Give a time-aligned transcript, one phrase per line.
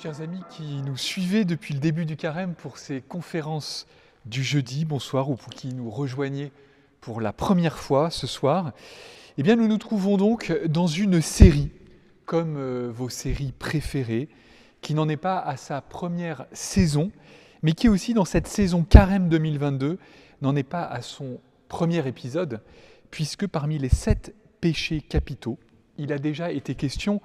[0.00, 3.88] Chers amis qui nous suivez depuis le début du carême pour ces conférences
[4.26, 6.52] du jeudi, bonsoir, ou pour qui nous rejoignez
[7.00, 8.70] pour la première fois ce soir,
[9.38, 11.72] eh bien nous nous trouvons donc dans une série,
[12.26, 14.28] comme euh, vos séries préférées,
[14.82, 17.10] qui n'en est pas à sa première saison,
[17.64, 19.98] mais qui aussi dans cette saison carême 2022
[20.42, 22.60] n'en est pas à son premier épisode,
[23.10, 25.58] puisque parmi les sept péchés capitaux,
[25.96, 27.20] il a déjà été question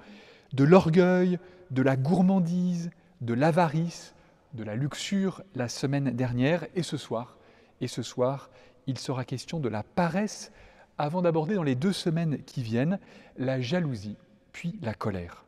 [0.54, 1.38] de l'orgueil,
[1.74, 4.14] de la gourmandise, de l'avarice,
[4.54, 7.36] de la luxure la semaine dernière et ce soir.
[7.80, 8.48] Et ce soir,
[8.86, 10.52] il sera question de la paresse
[10.96, 13.00] avant d'aborder dans les deux semaines qui viennent
[13.36, 14.16] la jalousie
[14.52, 15.44] puis la colère.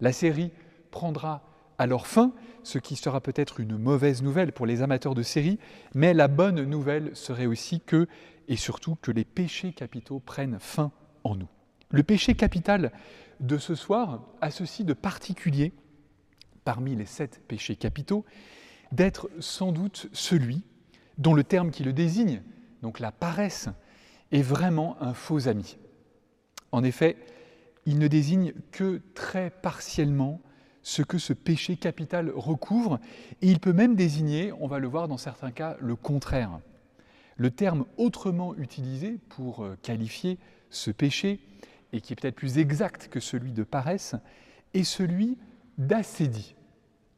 [0.00, 0.52] La série
[0.90, 1.42] prendra
[1.78, 5.58] alors fin, ce qui sera peut-être une mauvaise nouvelle pour les amateurs de séries,
[5.94, 8.06] mais la bonne nouvelle serait aussi que,
[8.46, 10.92] et surtout, que les péchés capitaux prennent fin
[11.24, 11.48] en nous.
[11.88, 12.92] Le péché capital
[13.42, 15.72] de ce soir a ceci de particulier,
[16.64, 18.24] parmi les sept péchés capitaux,
[18.92, 20.64] d'être sans doute celui
[21.18, 22.42] dont le terme qui le désigne,
[22.82, 23.68] donc la paresse,
[24.30, 25.76] est vraiment un faux ami.
[26.70, 27.16] En effet,
[27.84, 30.40] il ne désigne que très partiellement
[30.82, 32.98] ce que ce péché capital recouvre,
[33.40, 36.60] et il peut même désigner, on va le voir dans certains cas, le contraire.
[37.36, 40.38] Le terme autrement utilisé pour euh, qualifier
[40.70, 41.40] ce péché,
[41.92, 44.14] et qui est peut-être plus exact que celui de paresse,
[44.74, 45.38] est celui
[45.78, 46.54] d'acédie.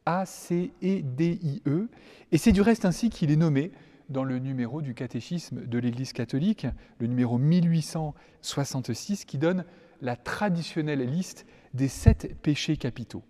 [0.07, 1.69] A-C-E-D-I-E.
[1.69, 1.89] E.
[2.33, 3.73] Et c'est du reste ainsi qu'il est nommé
[4.11, 6.67] dans le numéro du catéchisme de l'Église catholique,
[6.99, 9.65] le numéro 1866, qui donne
[10.03, 13.23] la traditionnelle liste des sept péchés capitaux,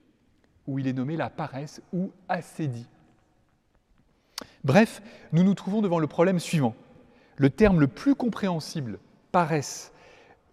[0.66, 2.88] où il est nommé la paresse ou acédie.
[4.64, 6.74] Bref, nous nous trouvons devant le problème suivant.
[7.36, 8.98] Le terme le plus compréhensible,
[9.30, 9.92] paresse,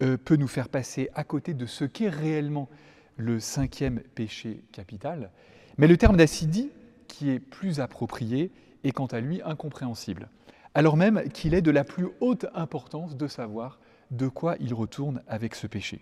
[0.02, 2.68] euh, peut nous faire passer à côté de ce qu'est réellement
[3.16, 5.30] le cinquième péché capital,
[5.78, 6.70] mais le terme d'accidie,
[7.08, 8.50] qui est plus approprié,
[8.84, 10.28] est quant à lui incompréhensible,
[10.74, 13.78] alors même qu'il est de la plus haute importance de savoir
[14.10, 16.00] de quoi il retourne avec ce péché.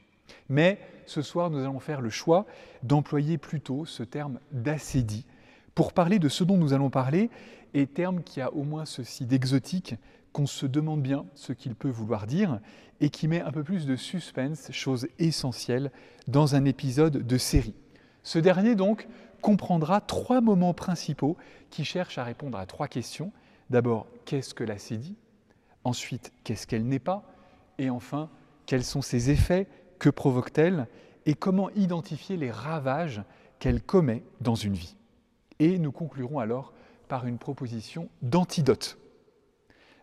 [0.49, 2.47] Mais ce soir, nous allons faire le choix
[2.83, 5.27] d'employer plutôt ce terme d'acédie
[5.75, 7.31] pour parler de ce dont nous allons parler,
[7.75, 9.95] et terme qui a au moins ceci d'exotique
[10.33, 12.61] qu'on se demande bien ce qu'il peut vouloir dire
[13.01, 15.91] et qui met un peu plus de suspense, chose essentielle,
[16.29, 17.75] dans un épisode de série.
[18.23, 19.09] Ce dernier, donc,
[19.41, 21.37] comprendra trois moments principaux
[21.71, 23.33] qui cherchent à répondre à trois questions.
[23.71, 25.17] D'abord, qu'est-ce que la l'acédie
[25.85, 27.25] Ensuite, qu'est-ce qu'elle n'est pas?
[27.79, 28.29] Et enfin,
[28.67, 29.67] quels sont ses effets?
[29.99, 30.87] Que provoque-t-elle?
[31.25, 33.23] Et comment identifier les ravages
[33.59, 34.97] qu'elle commet dans une vie?
[35.59, 36.75] Et nous conclurons alors
[37.09, 39.00] par une proposition d'antidote.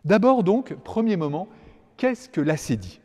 [0.08, 1.48] D'abord donc, premier moment,
[1.98, 2.98] qu'est-ce que l'acédie?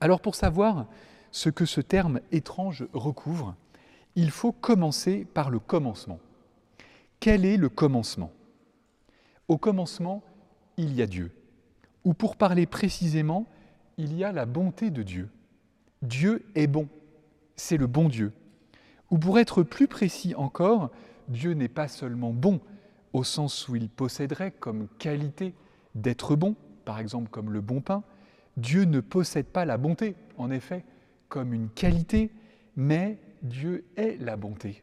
[0.00, 0.84] Alors pour savoir
[1.30, 3.54] ce que ce terme étrange recouvre,
[4.14, 6.18] il faut commencer par le commencement.
[7.20, 8.30] Quel est le commencement?
[9.48, 10.22] Au commencement,
[10.76, 11.32] il y a Dieu.
[12.04, 13.46] Ou pour parler précisément,
[13.96, 15.30] il y a la bonté de Dieu.
[16.02, 16.86] Dieu est bon,
[17.56, 18.34] c'est le bon Dieu.
[19.10, 20.90] Ou pour être plus précis encore,
[21.28, 22.60] Dieu n'est pas seulement bon,
[23.14, 25.54] au sens où il posséderait comme qualité
[25.94, 28.02] d'être bon, par exemple comme le bon pain.
[28.56, 30.84] Dieu ne possède pas la bonté, en effet,
[31.28, 32.30] comme une qualité,
[32.76, 34.82] mais Dieu est la bonté.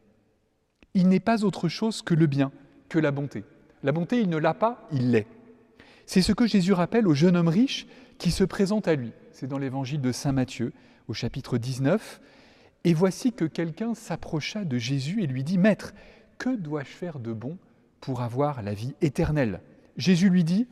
[0.94, 2.52] Il n'est pas autre chose que le bien,
[2.90, 3.44] que la bonté.
[3.84, 5.28] La bonté, il ne l'a pas, il l'est.
[6.06, 7.88] C'est ce que Jésus rappelle au jeune homme riche
[8.18, 9.12] qui se présente à lui.
[9.32, 10.74] C'est dans l'évangile de Saint Matthieu,
[11.08, 12.20] au chapitre 19.
[12.84, 15.94] Et voici que quelqu'un s'approcha de Jésus et lui dit, Maître,
[16.38, 17.58] que dois-je faire de bon
[18.02, 19.62] pour avoir la vie éternelle?
[19.98, 20.68] Jésus lui dit,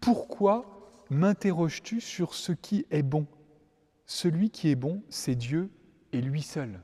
[0.00, 0.64] Pourquoi
[1.10, 3.26] m'interroges-tu sur ce qui est bon?
[4.06, 5.70] Celui qui est bon, c'est Dieu
[6.12, 6.80] et lui seul.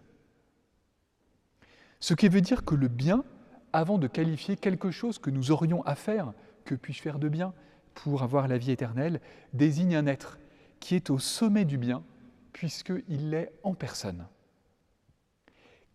[1.98, 3.24] Ce qui veut dire que le bien,
[3.72, 6.32] avant de qualifier quelque chose que nous aurions à faire,
[6.64, 7.54] que puis-je faire de bien
[7.94, 9.20] pour avoir la vie éternelle,
[9.54, 10.38] désigne un être
[10.78, 12.04] qui est au sommet du bien,
[12.52, 14.26] puisqu'il l'est en personne.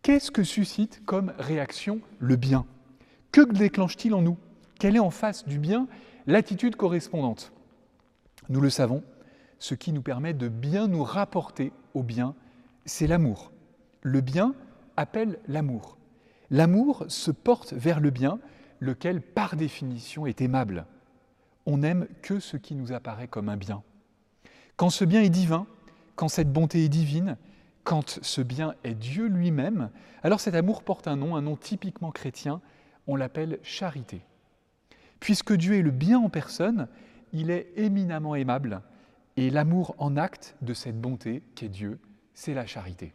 [0.02, 2.66] Qu'est-ce que suscite comme réaction le bien?
[3.32, 4.38] Que déclenche-t-il en nous?
[4.80, 5.88] Quelle est en face du bien
[6.28, 7.52] l'attitude correspondante
[8.50, 9.04] Nous le savons,
[9.60, 12.36] ce qui nous permet de bien nous rapporter au bien,
[12.86, 13.52] c'est l'amour.
[14.02, 14.56] Le bien
[14.98, 15.98] appelle l'amour.
[16.50, 18.40] L'amour se porte vers le bien,
[18.80, 20.86] lequel par définition est aimable.
[21.66, 23.84] On n'aime que ce qui nous apparaît comme un bien.
[24.76, 25.68] Quand ce bien est divin,
[26.16, 27.38] quand cette bonté est divine,
[27.84, 29.92] quand ce bien est Dieu lui-même,
[30.24, 32.62] alors cet amour porte un nom, un nom typiquement chrétien,
[33.08, 34.22] on l'appelle charité.
[35.22, 36.90] Puisque Dieu est le bien en personne,
[37.32, 38.82] il est éminemment aimable,
[39.38, 42.00] et l'amour en acte de cette bonté qu'est Dieu,
[42.34, 43.14] c'est la charité.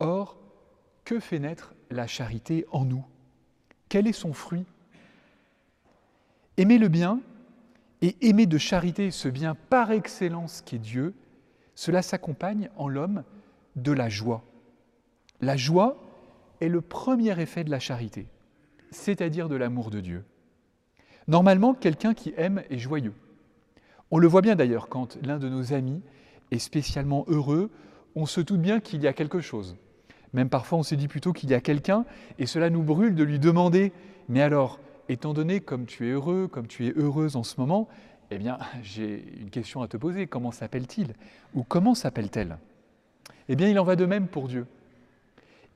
[0.00, 0.38] Or,
[1.04, 3.04] que fait naître la charité en nous?
[3.88, 4.64] Quel est son fruit?
[6.56, 7.20] Aimer le bien
[8.00, 11.14] et aimer de charité ce bien par excellence qu'est Dieu,
[11.74, 13.24] cela s'accompagne en l'homme
[13.76, 14.42] de la joie.
[15.40, 16.02] La joie
[16.60, 18.26] est le premier effet de la charité,
[18.90, 20.24] c'est-à-dire de l'amour de Dieu.
[21.26, 23.12] Normalement, quelqu'un qui aime est joyeux.
[24.10, 26.00] On le voit bien d'ailleurs quand l'un de nos amis
[26.50, 27.70] est spécialement heureux,
[28.14, 29.76] on se doute bien qu'il y a quelque chose.
[30.32, 32.04] Même parfois on se dit plutôt qu'il y a quelqu'un
[32.38, 33.92] et cela nous brûle de lui demander,
[34.28, 37.88] mais alors, étant donné comme tu es heureux, comme tu es heureuse en ce moment,
[38.30, 41.14] eh bien j'ai une question à te poser, comment s'appelle-t-il
[41.54, 42.58] Ou comment s'appelle-t-elle?
[43.48, 44.66] Eh bien il en va de même pour Dieu.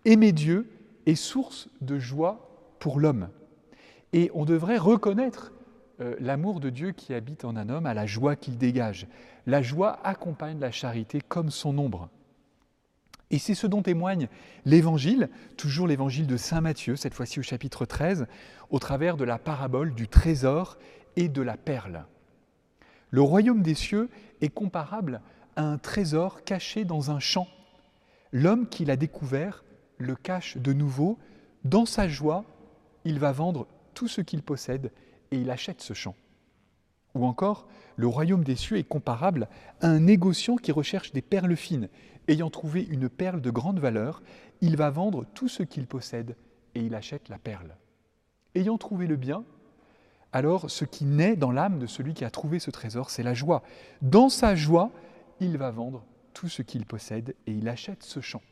[0.04, 0.70] Aimer Dieu
[1.06, 2.51] est source de joie
[2.82, 3.28] pour l'homme.
[4.12, 5.52] Et on devrait reconnaître
[6.00, 9.06] euh, l'amour de Dieu qui habite en un homme à la joie qu'il dégage.
[9.46, 12.08] La joie accompagne la charité comme son ombre.
[13.30, 14.26] Et c'est ce dont témoigne
[14.64, 18.26] l'Évangile, toujours l'Évangile de Saint Matthieu, cette fois-ci au chapitre 13,
[18.70, 20.76] au travers de la parabole du trésor
[21.14, 22.06] et de la perle.
[23.10, 25.20] Le royaume des cieux est comparable
[25.54, 27.46] à un trésor caché dans un champ.
[28.32, 29.62] L'homme qui l'a découvert
[29.98, 31.16] le cache de nouveau.
[31.62, 32.44] Dans sa joie,
[33.04, 34.92] il va vendre tout ce qu'il possède
[35.30, 36.14] et il achète ce champ.
[37.14, 39.48] Ou encore, le royaume des cieux est comparable
[39.80, 41.88] à un négociant qui recherche des perles fines.
[42.28, 44.22] Ayant trouvé une perle de grande valeur,
[44.60, 46.36] il va vendre tout ce qu'il possède
[46.74, 47.76] et il achète la perle.
[48.54, 49.44] Ayant trouvé le bien,
[50.32, 53.34] alors ce qui naît dans l'âme de celui qui a trouvé ce trésor, c'est la
[53.34, 53.62] joie.
[54.00, 54.90] Dans sa joie,
[55.40, 58.42] il va vendre tout ce qu'il possède et il achète ce champ.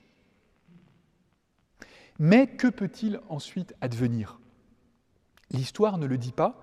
[2.19, 4.40] Mais que peut-il ensuite advenir?
[5.51, 6.61] L'histoire ne le dit pas,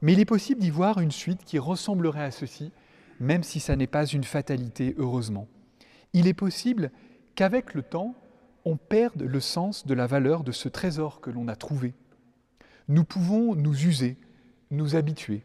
[0.00, 2.72] mais il est possible d'y voir une suite qui ressemblerait à ceci,
[3.20, 5.48] même si ça n'est pas une fatalité, heureusement.
[6.12, 6.90] Il est possible
[7.34, 8.14] qu'avec le temps,
[8.64, 11.94] on perde le sens de la valeur de ce trésor que l'on a trouvé.
[12.88, 14.16] Nous pouvons nous user,
[14.70, 15.44] nous habituer,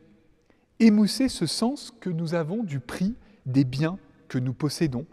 [0.79, 3.15] émousser ce sens que nous avons du prix
[3.45, 3.97] des biens
[4.27, 5.05] que nous possédons,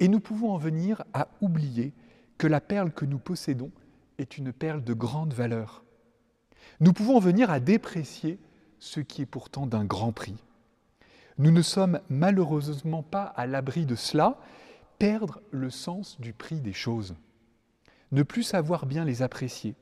[0.00, 1.92] et nous pouvons en venir à oublier
[2.38, 3.70] que la perle que nous possédons
[4.18, 5.83] est une perle de grande valeur.
[6.80, 8.38] Nous pouvons en venir à déprécier
[8.78, 10.36] ce qui est pourtant d'un grand prix.
[11.38, 14.38] Nous ne sommes malheureusement pas à l'abri de cela,
[14.98, 17.14] perdre le sens du prix des choses,
[18.12, 19.74] ne plus savoir bien les apprécier.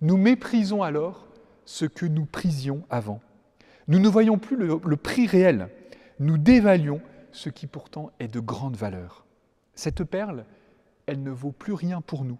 [0.00, 1.26] Nous méprisons alors
[1.64, 3.20] ce que nous prisions avant.
[3.88, 5.68] Nous ne voyons plus le, le prix réel,
[6.18, 7.00] nous dévaluons
[7.32, 9.24] ce qui pourtant est de grande valeur.
[9.74, 10.44] Cette perle,
[11.06, 12.38] elle ne vaut plus rien pour nous.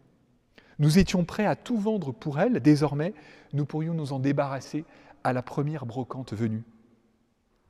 [0.78, 3.14] Nous étions prêts à tout vendre pour elle, désormais,
[3.52, 4.84] nous pourrions nous en débarrasser
[5.22, 6.64] à la première brocante venue.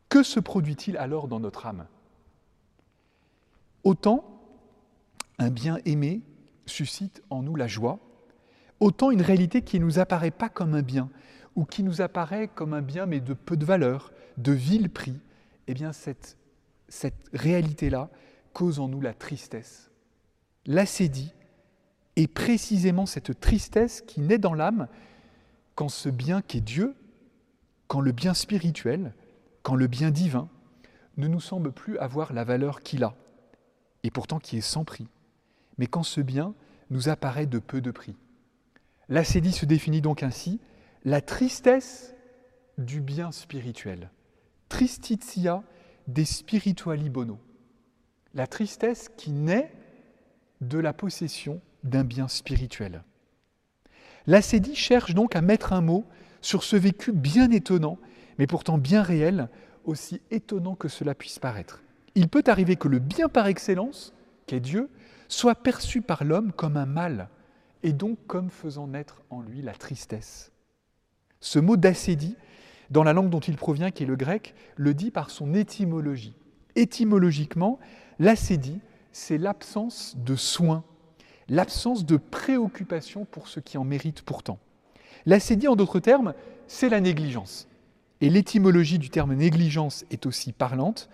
[0.09, 1.87] Que se produit-il alors dans notre âme?
[3.83, 4.25] Autant
[5.39, 6.23] un bien aimé
[6.67, 7.99] suscite en nous la joie,
[8.81, 11.11] autant une réalité qui ne nous apparaît pas comme un bien,
[11.57, 15.21] ou qui nous apparaît comme un bien mais de peu de valeur, de vil prix,
[15.67, 16.39] eh bien cette,
[16.89, 18.11] cette réalité-là
[18.53, 19.91] cause en nous la tristesse.
[22.17, 24.89] Est précisément cette tristesse qui naît dans l'âme
[25.75, 26.95] quand ce bien qu'est Dieu
[27.89, 29.15] quand le bien spirituel,
[29.63, 30.49] quand le bien divin
[31.17, 33.15] ne nous semble plus avoir la valeur qu'il a,
[34.03, 35.07] et pourtant qui est sans prix,
[35.79, 36.55] mais quand ce bien
[36.91, 38.17] nous apparaît de peu de prix.
[39.09, 40.61] L'acédie se définit donc ainsi,
[41.05, 42.15] la tristesse
[42.79, 44.11] du bien spirituel.
[44.69, 45.63] Tristitia
[46.09, 47.39] des spirituali bono.
[48.33, 49.73] La tristesse qui naît
[50.61, 53.05] de la possession d'un bien spirituel.
[54.27, 56.05] L'acédie cherche donc à mettre un mot
[56.41, 57.99] sur ce vécu bien étonnant,
[58.39, 59.49] mais pourtant bien réel,
[59.85, 61.83] aussi étonnant que cela puisse paraître.
[62.15, 64.13] Il peut arriver que le bien par excellence,
[64.47, 64.89] qu'est Dieu,
[65.29, 67.29] soit perçu par l'homme comme un mal,
[67.83, 70.53] et donc comme faisant naître en lui la tristesse.
[71.41, 72.37] Ce mot d'acédie,
[72.91, 76.35] dans la langue dont il provient, qui est le grec, le dit par son étymologie.
[76.77, 77.79] Étymologiquement,
[78.19, 78.81] l'acédie,
[79.13, 80.85] c'est l'absence de soins,
[81.49, 84.59] l'absence de préoccupation pour ce qui en mérite pourtant.
[85.27, 86.35] L'acédie, en d'autres termes,
[86.67, 87.69] c'est la négligence.
[88.21, 91.09] Et l'étymologie du terme négligence est aussi parlante.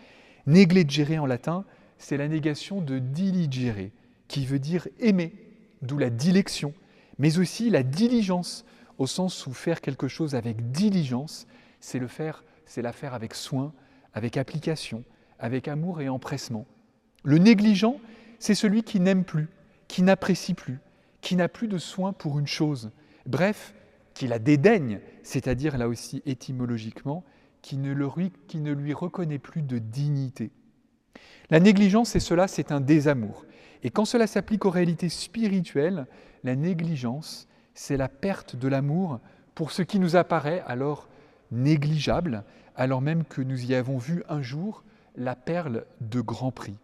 [0.46, 1.64] Negligere en latin,
[1.98, 3.90] c'est la négation de diligere,
[4.28, 5.34] qui veut dire aimer,
[5.82, 6.72] d'où la dilection,
[7.18, 8.64] mais aussi la diligence,
[8.98, 11.46] au sens où faire quelque chose avec diligence,
[11.80, 13.72] c'est le faire, c'est la faire avec soin,
[14.12, 15.04] avec application,
[15.38, 16.66] avec amour et empressement.
[17.22, 17.98] Le négligent,
[18.38, 19.48] c'est celui qui n'aime plus,
[19.90, 20.78] qui n'apprécie plus,
[21.20, 22.92] qui n'a plus de soin pour une chose.
[23.26, 23.74] Bref,
[24.14, 27.24] qui la dédaigne, c'est-à-dire là aussi étymologiquement,
[27.60, 30.52] qui ne, lui, qui ne lui reconnaît plus de dignité.
[31.50, 33.44] La négligence, c'est cela, c'est un désamour.
[33.82, 36.06] Et quand cela s'applique aux réalités spirituelles,
[36.44, 39.18] la négligence, c'est la perte de l'amour
[39.56, 41.08] pour ce qui nous apparaît alors
[41.50, 42.44] négligeable,
[42.76, 44.84] alors même que nous y avons vu un jour
[45.16, 46.76] la perle de grand prix.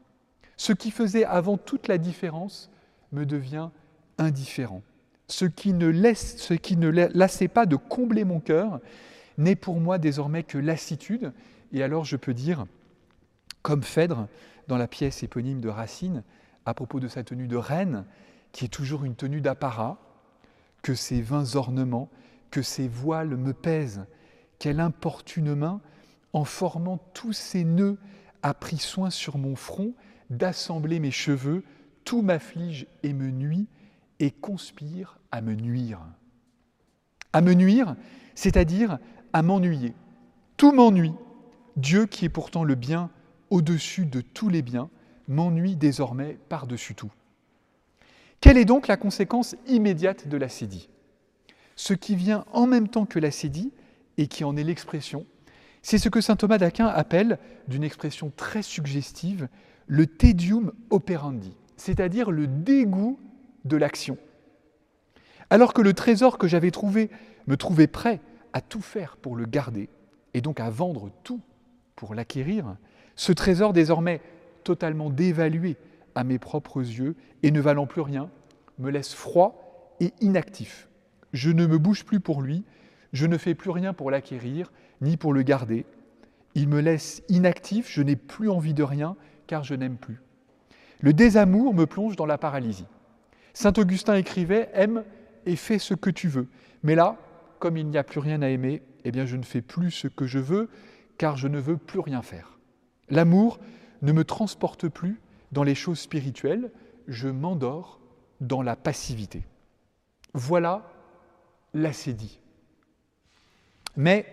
[0.57, 2.69] Ce qui faisait avant toute la différence
[3.17, 3.71] me devient
[4.19, 4.83] indifférent.
[5.29, 8.81] Ce qui ne, laisse, ce qui ne lassait pas de combler mon cœur
[9.39, 11.33] n'est pour moi désormais que lassitude.
[11.73, 12.67] Et alors je peux dire,
[13.63, 14.29] comme Phèdre
[14.69, 16.23] dans la pièce éponyme de Racine,
[16.65, 18.05] à propos de sa tenue de reine,
[18.53, 19.99] qui est toujours une tenue d'apparat,
[20.83, 22.11] que ses vains ornements,
[22.51, 24.05] que ses voiles me pèsent,
[24.59, 25.81] quelle importune main,
[26.33, 27.99] en formant tous ses nœuds,
[28.43, 29.95] a pris soin sur mon front
[30.31, 31.65] d'assembler mes cheveux,
[32.07, 33.67] tout m'afflige et me nuit,
[34.21, 36.01] et conspire à me nuire.
[37.35, 37.97] À me nuire,
[38.35, 38.99] c'est-à-dire
[39.35, 39.93] à m'ennuyer.
[40.57, 41.13] Tout m'ennuie.
[41.77, 43.11] Dieu, qui est pourtant le bien
[43.51, 44.89] au-dessus de tous les biens,
[45.29, 47.13] m'ennuie désormais par-dessus tout.
[48.41, 50.89] Quelle est donc la conséquence immédiate de l'acédie
[51.75, 53.73] Ce qui vient en même temps que l'acédie
[54.17, 55.27] et qui en est l'expression,
[55.83, 59.49] c'est ce que saint Thomas d'Aquin appelle, d'une expression très suggestive,
[59.87, 63.18] le tedium operandi, c'est-à-dire le dégoût
[63.64, 64.18] de l'action.
[65.50, 67.11] Alors que le trésor que j'avais trouvé
[67.47, 68.21] me trouvait prêt
[68.52, 69.88] à tout faire pour le garder,
[70.35, 71.40] et donc à vendre tout
[71.95, 72.76] pour l'acquérir,
[73.14, 74.21] ce trésor désormais
[74.64, 75.76] totalement dévalué
[76.14, 78.30] à mes propres yeux et ne valant plus rien,
[78.78, 80.88] me laisse froid et inactif.
[81.33, 82.64] Je ne me bouge plus pour lui,
[83.12, 85.87] je ne fais plus rien pour l'acquérir, ni pour le garder.
[86.54, 89.16] Il me laisse inactif, je n'ai plus envie de rien,
[89.47, 90.21] car je n'aime plus.
[91.00, 92.87] Le désamour me plonge dans la paralysie.
[93.53, 95.05] Saint Augustin écrivait Aime
[95.45, 96.49] et fais ce que tu veux.
[96.83, 97.17] Mais là,
[97.59, 100.09] comme il n'y a plus rien à aimer, eh bien je ne fais plus ce
[100.09, 100.69] que je veux,
[101.19, 102.59] car je ne veux plus rien faire.
[103.09, 103.59] L'amour
[104.03, 105.21] ne me transporte plus
[105.53, 106.71] dans les choses spirituelles,
[107.07, 108.00] je m'endors
[108.41, 109.45] dans la passivité.
[110.35, 110.91] Voilà
[111.73, 112.41] l'acédie.
[113.97, 114.26] Mais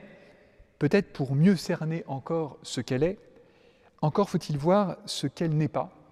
[0.80, 3.20] peut-être pour mieux cerner encore ce qu'elle est,
[4.02, 6.03] encore faut-il voir ce qu'elle n'est pas,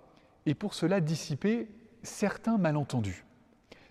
[0.45, 1.67] et pour cela dissiper
[2.03, 3.25] certains malentendus.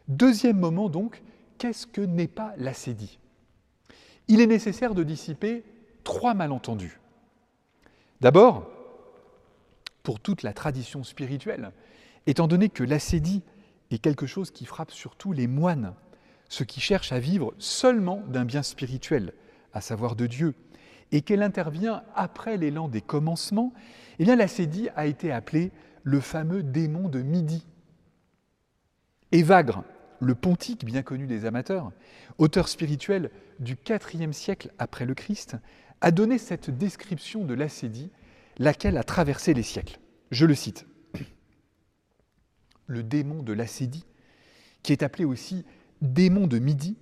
[0.08, 1.22] Deuxième moment donc,
[1.58, 3.18] qu'est-ce que n'est pas l'acédie
[4.28, 5.64] Il est nécessaire de dissiper
[6.04, 7.00] trois malentendus.
[8.20, 8.68] D'abord,
[10.02, 11.72] pour toute la tradition spirituelle,
[12.26, 13.42] étant donné que l'acédie
[13.90, 15.94] est quelque chose qui frappe surtout les moines,
[16.48, 19.32] ceux qui cherchent à vivre seulement d'un bien spirituel,
[19.72, 20.54] à savoir de Dieu,
[21.12, 23.72] et qu'elle intervient après l'élan des commencements,
[24.18, 27.66] eh l'acédie a été appelé le fameux démon de midi.
[29.32, 29.84] Évagre,
[30.20, 31.92] le pontique bien connu des amateurs,
[32.38, 33.76] auteur spirituel du
[34.14, 35.56] IVe siècle après le Christ,
[36.00, 38.10] a donné cette description de l'acédie,
[38.58, 39.98] laquelle a traversé les siècles.
[40.30, 40.86] Je le cite.
[42.86, 44.04] Le démon de l'acédie,
[44.82, 45.64] qui est appelé aussi
[46.02, 46.96] démon de midi,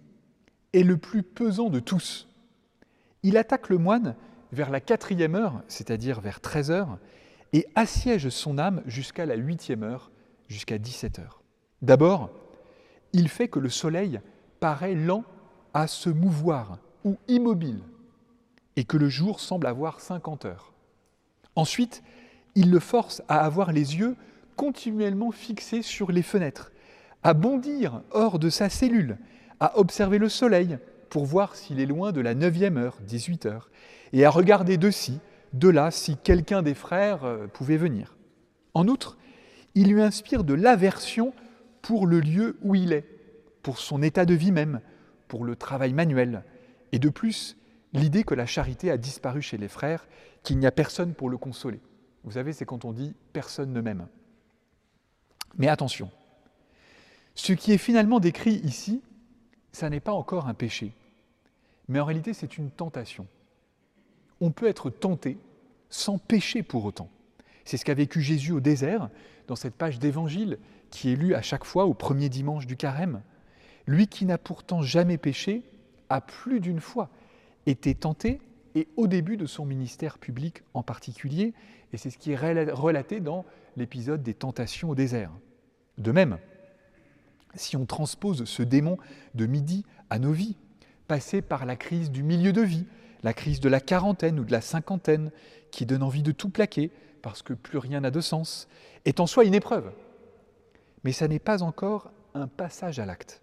[0.72, 2.28] est le plus pesant de tous.
[3.22, 4.14] Il attaque le moine
[4.52, 6.98] vers la quatrième heure, c'est-à-dire vers 13 heures,
[7.52, 10.10] et assiège son âme jusqu'à la huitième heure,
[10.48, 11.42] jusqu'à 17 heures.
[11.82, 12.30] D'abord,
[13.12, 14.20] il fait que le soleil
[14.60, 15.24] paraît lent
[15.74, 17.80] à se mouvoir ou immobile,
[18.76, 20.72] et que le jour semble avoir 50 heures.
[21.54, 22.02] Ensuite,
[22.54, 24.16] il le force à avoir les yeux
[24.56, 26.72] continuellement fixés sur les fenêtres,
[27.22, 29.18] à bondir hors de sa cellule,
[29.60, 30.78] à observer le soleil
[31.10, 33.70] pour voir s'il est loin de la neuvième heure, 18 heures,
[34.12, 35.20] et à regarder de ci,
[35.52, 38.16] de là, si quelqu'un des frères euh, pouvait venir.
[38.74, 39.16] En outre,
[39.74, 41.32] il lui inspire de l'aversion
[41.82, 43.06] pour le lieu où il est,
[43.62, 44.80] pour son état de vie même,
[45.28, 46.42] pour le travail manuel,
[46.92, 47.56] et de plus,
[47.92, 50.06] l'idée que la charité a disparu chez les frères,
[50.42, 51.80] qu'il n'y a personne pour le consoler.
[52.24, 54.06] Vous savez, c'est quand on dit personne ne m'aime.
[55.56, 56.10] Mais attention,
[57.34, 59.02] ce qui est finalement décrit ici,
[59.72, 60.92] ça n'est pas encore un péché,
[61.88, 63.26] mais en réalité c'est une tentation.
[64.40, 65.38] On peut être tenté
[65.90, 67.10] sans pécher pour autant.
[67.64, 69.10] C'est ce qu'a vécu Jésus au désert,
[69.46, 70.58] dans cette page d'évangile
[70.90, 73.22] qui est lue à chaque fois au premier dimanche du carême.
[73.86, 75.62] Lui qui n'a pourtant jamais péché,
[76.08, 77.10] a plus d'une fois
[77.66, 78.40] été tenté,
[78.74, 81.54] et au début de son ministère public en particulier,
[81.92, 83.44] et c'est ce qui est relaté dans
[83.76, 85.32] l'épisode des tentations au désert.
[85.96, 86.38] De même,
[87.54, 88.98] si on transpose ce démon
[89.34, 90.56] de midi à nos vies,
[91.06, 92.86] passer par la crise du milieu de vie,
[93.22, 95.30] la crise de la quarantaine ou de la cinquantaine,
[95.70, 96.90] qui donne envie de tout plaquer
[97.22, 98.68] parce que plus rien n'a de sens,
[99.04, 99.92] est en soi une épreuve.
[101.04, 103.42] Mais ça n'est pas encore un passage à l'acte.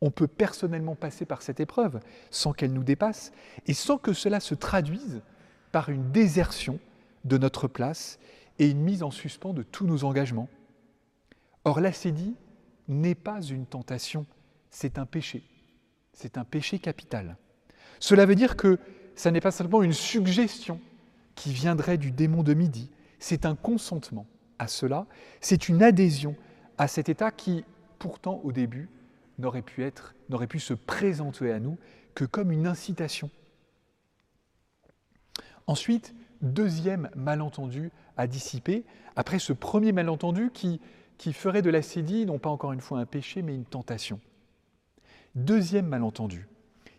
[0.00, 3.32] On peut personnellement passer par cette épreuve sans qu'elle nous dépasse
[3.66, 5.22] et sans que cela se traduise
[5.70, 6.78] par une désertion
[7.24, 8.18] de notre place
[8.58, 10.48] et une mise en suspens de tous nos engagements.
[11.64, 12.34] Or, l'acédie
[12.88, 14.26] n'est pas une tentation,
[14.70, 15.44] c'est un péché.
[16.12, 17.36] C'est un péché capital.
[18.02, 18.80] Cela veut dire que
[19.14, 20.80] ça n'est pas simplement une suggestion
[21.36, 22.90] qui viendrait du démon de midi,
[23.20, 24.26] c'est un consentement
[24.58, 25.06] à cela,
[25.40, 26.34] c'est une adhésion
[26.78, 27.64] à cet état qui,
[28.00, 28.88] pourtant, au début,
[29.38, 31.78] n'aurait pu être, n'aurait pu se présenter à nous
[32.16, 33.30] que comme une incitation.
[35.68, 40.80] Ensuite, deuxième malentendu à dissiper, après ce premier malentendu qui,
[41.18, 44.18] qui ferait de l'acédie non pas encore une fois un péché, mais une tentation.
[45.36, 46.48] Deuxième malentendu,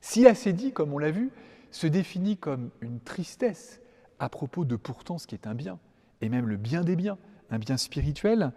[0.04, 1.32] si l'acédie, comme on l'a vu,
[1.72, 3.80] se définit comme une tristesse
[4.20, 5.80] à propos de pourtant ce qui est un bien,
[6.20, 7.18] et même le bien des biens,
[7.50, 8.52] un bien spirituel,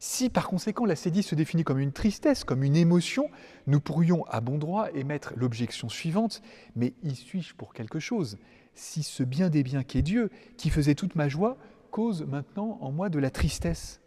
[0.00, 3.30] si par conséquent l'acédie se définit comme une tristesse, comme une émotion,
[3.68, 6.42] nous pourrions à bon droit émettre l'objection suivante,
[6.74, 8.36] mais y suis-je pour quelque chose?
[8.74, 11.58] Si ce bien des biens qu'est Dieu, qui faisait toute ma joie,
[11.92, 14.00] cause maintenant en moi de la tristesse.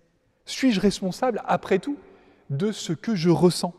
[0.46, 1.98] Suis-je responsable, après tout,
[2.50, 3.74] de ce que je ressens?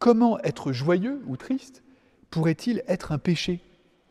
[0.00, 1.84] Comment être joyeux ou triste
[2.36, 3.62] pourrait-il être un péché?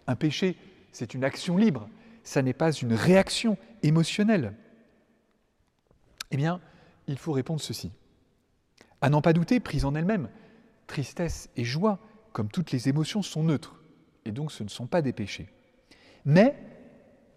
[0.07, 0.57] Un péché,
[0.91, 1.87] c'est une action libre,
[2.23, 4.55] ça n'est pas une réaction émotionnelle.
[6.31, 6.59] Eh bien,
[7.05, 7.91] il faut répondre ceci.
[8.99, 10.27] À n'en pas douter, prise en elle-même,
[10.87, 11.99] tristesse et joie,
[12.33, 13.79] comme toutes les émotions, sont neutres,
[14.25, 15.47] et donc ce ne sont pas des péchés.
[16.25, 16.55] Mais,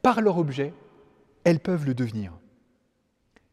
[0.00, 0.72] par leur objet,
[1.44, 2.32] elles peuvent le devenir.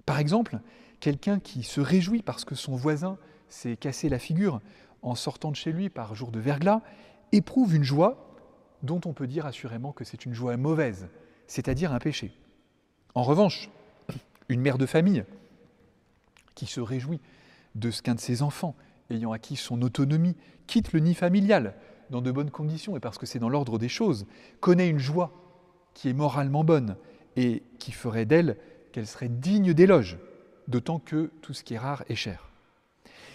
[0.05, 0.59] Par exemple,
[1.01, 3.17] quelqu'un qui se réjouit parce que son voisin
[3.49, 4.61] s'est cassé la figure
[5.01, 6.81] en sortant de chez lui par jour de verglas,
[7.32, 8.25] éprouve une joie
[8.84, 11.08] dont on peut dire assurément que c'est une joie mauvaise,
[11.48, 12.32] c'est-à-dire un péché.
[13.13, 13.70] En revanche,
[14.50, 15.24] une mère de famille
[16.53, 17.20] qui se réjouit
[17.75, 18.75] de ce qu'un de ses enfants,
[19.10, 20.36] ayant acquis son autonomie,
[20.67, 21.75] quitte le nid familial
[22.10, 24.25] dans de bonnes conditions et parce que c'est dans l'ordre des choses,
[24.60, 25.32] connaît une joie
[25.94, 26.96] qui est moralement bonne
[27.36, 28.58] et qui ferait d'elle
[28.91, 30.17] qu'elle serait digne d'éloge,
[30.68, 32.50] d'autant que tout ce qui est rare est cher.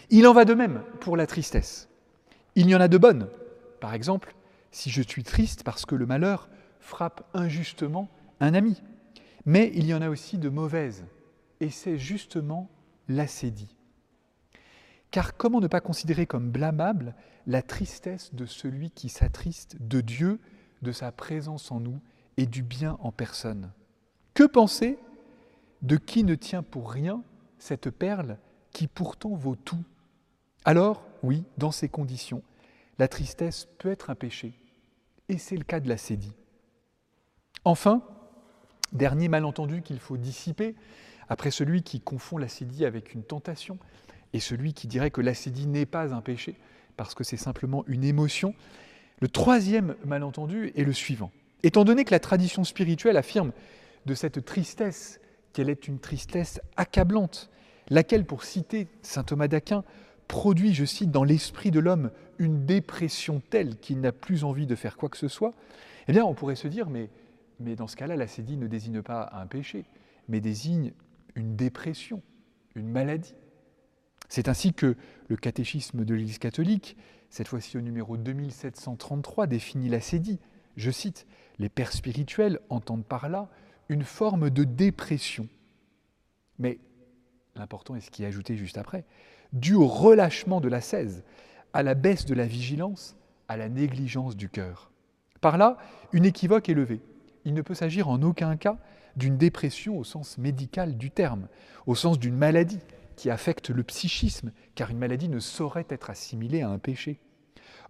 [0.08, 1.88] Il en va de même pour la tristesse.
[2.54, 3.28] Il y en a de bonnes.
[3.80, 4.34] Par exemple,
[4.70, 6.48] si je suis triste parce que le malheur
[6.80, 8.08] frappe injustement
[8.40, 8.82] un ami.
[9.44, 11.04] Mais il y en a aussi de mauvaises.
[11.60, 12.70] Et c'est justement
[13.08, 13.76] l'acédie.
[15.10, 17.14] Car comment ne pas considérer comme blâmable
[17.46, 20.38] la tristesse de celui qui s'attriste de Dieu,
[20.82, 22.00] de sa présence en nous
[22.36, 23.72] et du bien en personne?
[24.34, 24.98] Que penser
[25.82, 27.22] de qui ne tient pour rien
[27.58, 28.38] cette perle
[28.72, 29.84] qui pourtant vaut tout?
[30.64, 32.42] Alors, oui, dans ces conditions,
[33.00, 34.52] la tristesse peut être un péché,
[35.30, 36.34] et c'est le cas de l'acédie.
[37.64, 38.02] Enfin,
[38.92, 40.74] dernier malentendu qu'il faut dissiper,
[41.30, 43.78] après celui qui confond l'acédie avec une tentation,
[44.34, 46.58] et celui qui dirait que l'acédie n'est pas un péché,
[46.98, 48.54] parce que c'est simplement une émotion,
[49.20, 51.32] le troisième malentendu est le suivant.
[51.62, 53.52] Étant donné que la tradition spirituelle affirme
[54.04, 55.22] de cette tristesse
[55.54, 57.48] qu'elle est une tristesse accablante,
[57.88, 59.84] laquelle, pour citer saint Thomas d'Aquin,
[60.30, 64.76] produit, je cite, dans l'esprit de l'homme une dépression telle qu'il n'a plus envie de
[64.76, 65.54] faire quoi que ce soit,
[66.06, 67.10] eh bien on pourrait se dire, mais,
[67.58, 69.84] mais dans ce cas-là, l'acédie ne désigne pas un péché,
[70.28, 70.92] mais désigne
[71.34, 72.22] une dépression,
[72.76, 73.34] une maladie.
[74.28, 74.94] C'est ainsi que
[75.26, 76.96] le catéchisme de l'Église catholique,
[77.28, 80.38] cette fois-ci au numéro 2733, définit l'acédie.
[80.76, 81.26] Je cite,
[81.58, 83.50] Les pères spirituels entendent par là
[83.88, 85.48] une forme de dépression.
[86.60, 86.78] Mais
[87.56, 89.04] l'important est ce qui est ajouté juste après,
[89.52, 91.24] dû au relâchement de la cèse,
[91.72, 93.16] à la baisse de la vigilance,
[93.48, 94.90] à la négligence du cœur.
[95.40, 95.76] Par là,
[96.12, 97.00] une équivoque est levée.
[97.44, 98.76] Il ne peut s'agir en aucun cas
[99.16, 101.48] d'une dépression au sens médical du terme,
[101.86, 102.80] au sens d'une maladie
[103.16, 107.18] qui affecte le psychisme, car une maladie ne saurait être assimilée à un péché.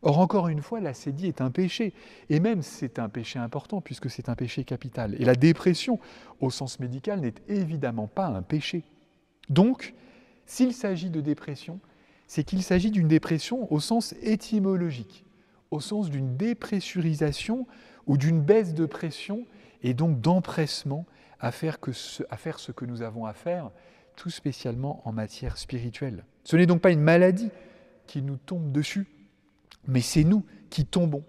[0.03, 1.93] Or, encore une fois, l'acédie est un péché,
[2.31, 5.15] et même c'est un péché important puisque c'est un péché capital.
[5.21, 5.99] Et la dépression,
[6.41, 8.83] au sens médical, n'est évidemment pas un péché.
[9.51, 9.95] Donc,
[10.51, 11.79] s'il s'agit de dépression,
[12.27, 15.25] c'est qu'il s'agit d'une dépression au sens étymologique,
[15.71, 17.69] au sens d'une dépressurisation
[18.09, 19.47] ou d'une baisse de pression
[19.85, 21.07] et donc d'empressement
[21.39, 23.71] à faire, ce, que nous avons à faire,
[24.17, 26.25] tout spécialement en matière spirituelle.
[26.43, 27.51] Ce n'est donc pas une maladie
[28.09, 29.07] qui nous tombe dessus,
[29.87, 31.23] mais c'est nous qui tombons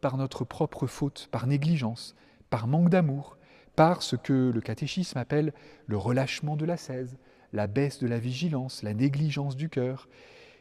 [0.00, 2.14] par notre propre faute, par négligence,
[2.48, 3.38] par manque d'amour,
[3.74, 5.52] par ce que le catéchisme appelle
[5.88, 7.18] le relâchement de la cèse,
[7.52, 10.08] la baisse de la vigilance, la négligence du cœur.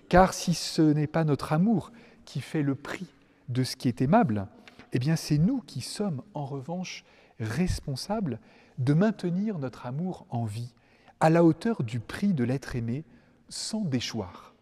[0.09, 1.91] Car si ce n'est pas notre amour
[2.25, 3.07] qui fait le prix
[3.49, 4.47] de ce qui est aimable,
[4.93, 7.03] eh bien c'est nous qui sommes en revanche
[7.39, 8.39] responsable
[8.77, 10.73] de maintenir notre amour en vie,
[11.19, 13.03] à la hauteur du prix de l'être aimé,
[13.49, 14.53] sans déchoir.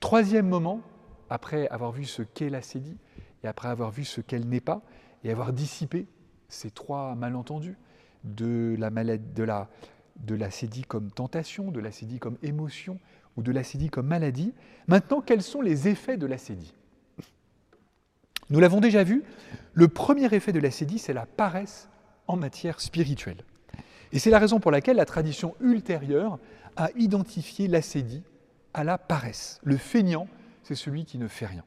[0.00, 0.80] Troisième moment,
[1.28, 2.96] après avoir vu ce qu'est l'acédie,
[3.44, 4.82] et après avoir vu ce qu'elle n'est pas,
[5.22, 6.06] et avoir dissipé
[6.48, 7.76] ces trois malentendus,
[8.24, 9.68] de la maladie, de la,
[10.26, 12.98] de l'acédie comme tentation, de l'acédie comme émotion
[13.36, 14.52] ou de l'acédie comme maladie.
[14.86, 16.74] Maintenant, quels sont les effets de l'acédie
[18.50, 19.22] Nous l'avons déjà vu,
[19.72, 21.88] le premier effet de l'acédie, c'est la paresse
[22.26, 23.44] en matière spirituelle.
[24.12, 26.38] Et c'est la raison pour laquelle la tradition ultérieure
[26.76, 28.22] a identifié l'acédie
[28.74, 29.60] à la paresse.
[29.62, 30.28] Le feignant,
[30.62, 31.64] c'est celui qui ne fait rien.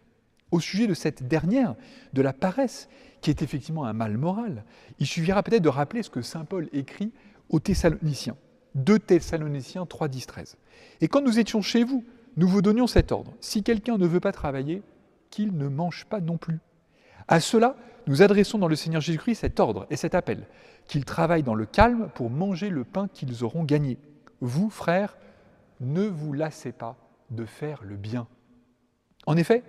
[0.52, 1.76] Au sujet de cette dernière,
[2.14, 2.88] de la paresse,
[3.22, 4.64] qui est effectivement un mal moral,
[5.00, 7.12] il suffira peut-être de rappeler ce que Saint Paul écrit
[7.50, 8.36] aux Thessaloniciens.
[8.76, 10.58] 2 Thessaloniciens 3, 10, 13.
[11.02, 12.04] Et quand nous étions chez vous,
[12.38, 13.34] nous vous donnions cet ordre.
[13.40, 14.82] Si quelqu'un ne veut pas travailler,
[15.30, 16.60] qu'il ne mange pas non plus.
[17.28, 17.76] À cela,
[18.08, 20.48] nous adressons dans le Seigneur Jésus-Christ cet ordre et cet appel,
[20.88, 23.98] qu'ils travaillent dans le calme pour manger le pain qu'ils auront gagné.
[24.42, 25.18] Vous, frères,
[25.80, 26.98] ne vous lassez pas
[27.32, 28.28] de faire le bien.
[29.26, 29.64] En effet,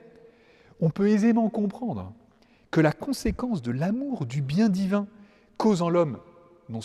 [0.81, 2.13] on peut aisément comprendre
[2.71, 5.07] que la conséquence de l'amour du bien divin
[5.57, 6.19] cause en l'homme
[6.69, 6.81] non,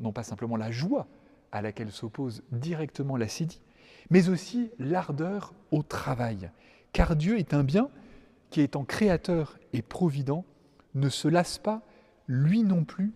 [0.00, 1.06] non, pas simplement la joie
[1.54, 3.62] à laquelle s'oppose directement l'acédie,
[4.10, 6.50] mais aussi l'ardeur au travail.
[6.92, 7.88] Car Dieu est un bien
[8.50, 10.44] qui, étant créateur et provident,
[10.94, 11.82] ne se lasse pas,
[12.26, 13.12] lui non plus,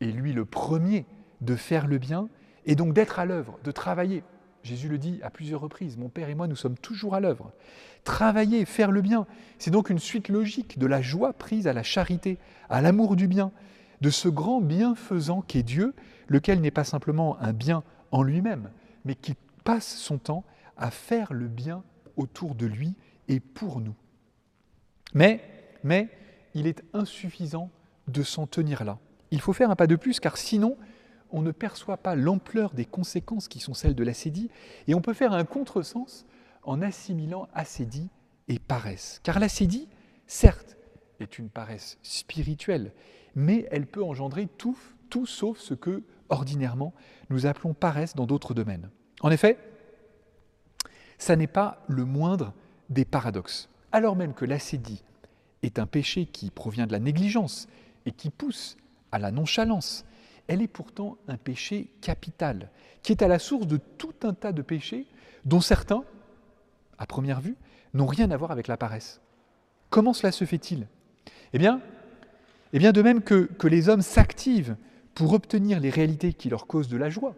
[0.00, 1.04] et lui le premier,
[1.42, 2.28] de faire le bien,
[2.64, 4.24] et donc d'être à l'œuvre, de travailler.
[4.62, 7.52] Jésus le dit à plusieurs reprises, mon Père et moi, nous sommes toujours à l'œuvre.
[8.04, 9.26] Travailler, faire le bien,
[9.58, 12.38] c'est donc une suite logique de la joie prise à la charité,
[12.70, 13.52] à l'amour du bien,
[14.00, 15.94] de ce grand bienfaisant qu'est Dieu,
[16.28, 18.70] lequel n'est pas simplement un bien en lui-même,
[19.04, 20.44] mais qui passe son temps
[20.76, 21.82] à faire le bien
[22.16, 22.94] autour de lui
[23.28, 23.94] et pour nous.
[25.14, 25.42] Mais,
[25.82, 26.08] mais
[26.54, 27.70] il est insuffisant
[28.08, 28.98] de s'en tenir là.
[29.30, 30.76] Il faut faire un pas de plus, car sinon,
[31.30, 34.50] on ne perçoit pas l'ampleur des conséquences qui sont celles de l'acédie,
[34.86, 36.26] et on peut faire un contresens
[36.62, 38.08] en assimilant acédie
[38.48, 39.20] et paresse.
[39.22, 39.88] Car l'acédie,
[40.26, 40.76] certes,
[41.20, 42.92] est une paresse spirituelle,
[43.36, 44.78] mais elle peut engendrer tout,
[45.10, 46.92] tout sauf ce que, ordinairement,
[47.30, 48.90] nous appelons paresse dans d'autres domaines.
[49.20, 49.58] En effet,
[51.18, 52.52] ça n'est pas le moindre
[52.88, 53.68] des paradoxes.
[53.92, 55.04] Alors même que l'acédie
[55.62, 57.68] est un péché qui provient de la négligence
[58.06, 58.76] et qui pousse
[59.12, 60.04] à la nonchalance,
[60.48, 62.70] elle est pourtant un péché capital,
[63.02, 65.06] qui est à la source de tout un tas de péchés
[65.44, 66.04] dont certains,
[66.98, 67.56] à première vue,
[67.94, 69.20] n'ont rien à voir avec la paresse.
[69.90, 70.86] Comment cela se fait-il?
[71.52, 71.80] Eh bien,
[72.72, 74.76] eh bien, de même que, que les hommes s'activent
[75.14, 77.34] pour obtenir les réalités qui leur causent de la joie,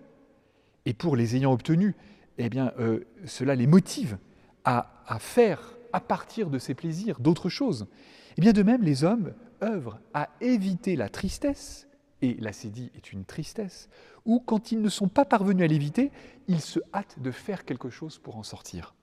[0.84, 1.94] et pour les ayant obtenues,
[2.38, 4.18] eh bien, euh, cela les motive
[4.64, 7.86] à, à faire à partir de ces plaisirs d'autres choses.
[8.36, 11.88] Eh bien, de même, les hommes œuvrent à éviter la tristesse
[12.22, 13.88] et l'acédie est une tristesse,
[14.24, 16.10] ou quand ils ne sont pas parvenus à l'éviter,
[16.48, 18.94] ils se hâtent de faire quelque chose pour en sortir.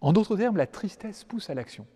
[0.00, 1.86] En d'autres termes, la tristesse pousse à l'action.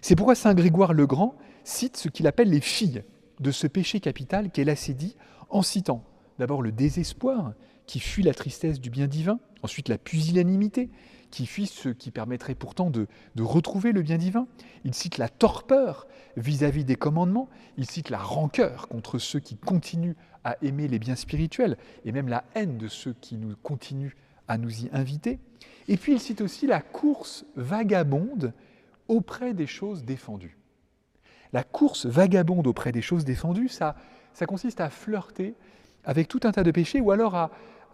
[0.00, 1.36] C'est pourquoi Saint Grégoire le Grand
[1.66, 3.02] cite ce qu'il appelle les filles
[3.40, 5.16] de ce péché capital qu'est l'acédie,
[5.50, 6.04] en citant
[6.38, 7.54] d'abord le désespoir
[7.86, 10.90] qui fuit la tristesse du bien divin, ensuite la pusillanimité
[11.30, 14.46] qui fuit ce qui permettrait pourtant de, retrouver le bien divin.
[14.84, 20.16] Il cite la torpeur vis-à-vis des commandements, il cite la rancœur contre ceux qui continuent
[20.44, 24.14] à aimer les biens spirituels, et même la haine de ceux qui continuent
[24.46, 25.40] à nous y inviter.
[25.88, 28.52] Et puis il cite aussi la course vagabonde
[29.08, 30.56] auprès des choses défendues.
[31.52, 33.96] La course vagabonde auprès des choses défendues, ça,
[34.32, 35.54] ça consiste à flirter
[36.04, 37.34] avec tout un tas de péchés ou alors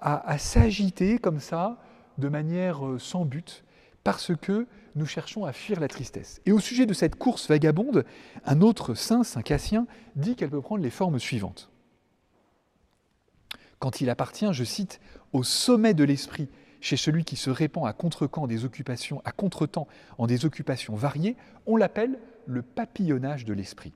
[0.01, 1.79] à, s'agiter comme ça
[2.19, 3.65] de manière euh, sans but,
[4.05, 6.41] parce que nous cherchons à fuir la tristesse.
[6.45, 8.05] Et au sujet de cette course vagabonde,
[8.45, 9.87] un autre saint, Saint Cassien,
[10.17, 11.71] dit qu'elle peut prendre les formes suivantes.
[13.79, 15.01] Quand il appartient, je cite,
[15.33, 16.49] au sommet de l'esprit,
[16.81, 19.87] chez celui qui se répand à contre des occupations, à contretemps
[20.19, 21.37] en des occupations variées,
[21.67, 23.93] on l'appelle le papillonnage de l'esprit.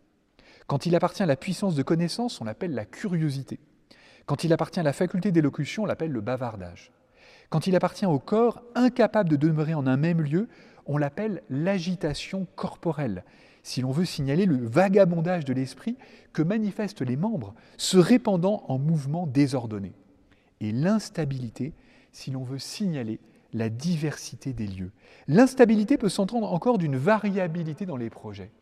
[0.67, 3.61] Quand il appartient à la puissance de connaissance, on l'appelle la curiosité.
[4.27, 6.91] Quand il appartient à la faculté d'élocution, on l'appelle le bavardage.
[7.49, 10.49] Quand il appartient au corps, incapable de demeurer en un même lieu,
[10.87, 13.25] on l'appelle l'agitation corporelle.
[13.63, 15.97] Si l'on veut signaler le vagabondage de l'esprit
[16.33, 19.95] que manifestent les membres, se répandant en mouvements désordonnés.
[20.61, 21.75] Et l'instabilité,
[22.13, 23.21] si l'on veut signaler
[23.57, 24.93] la diversité des lieux.
[25.29, 28.53] L'instabilité peut s'entendre encore d'une variabilité dans les projets.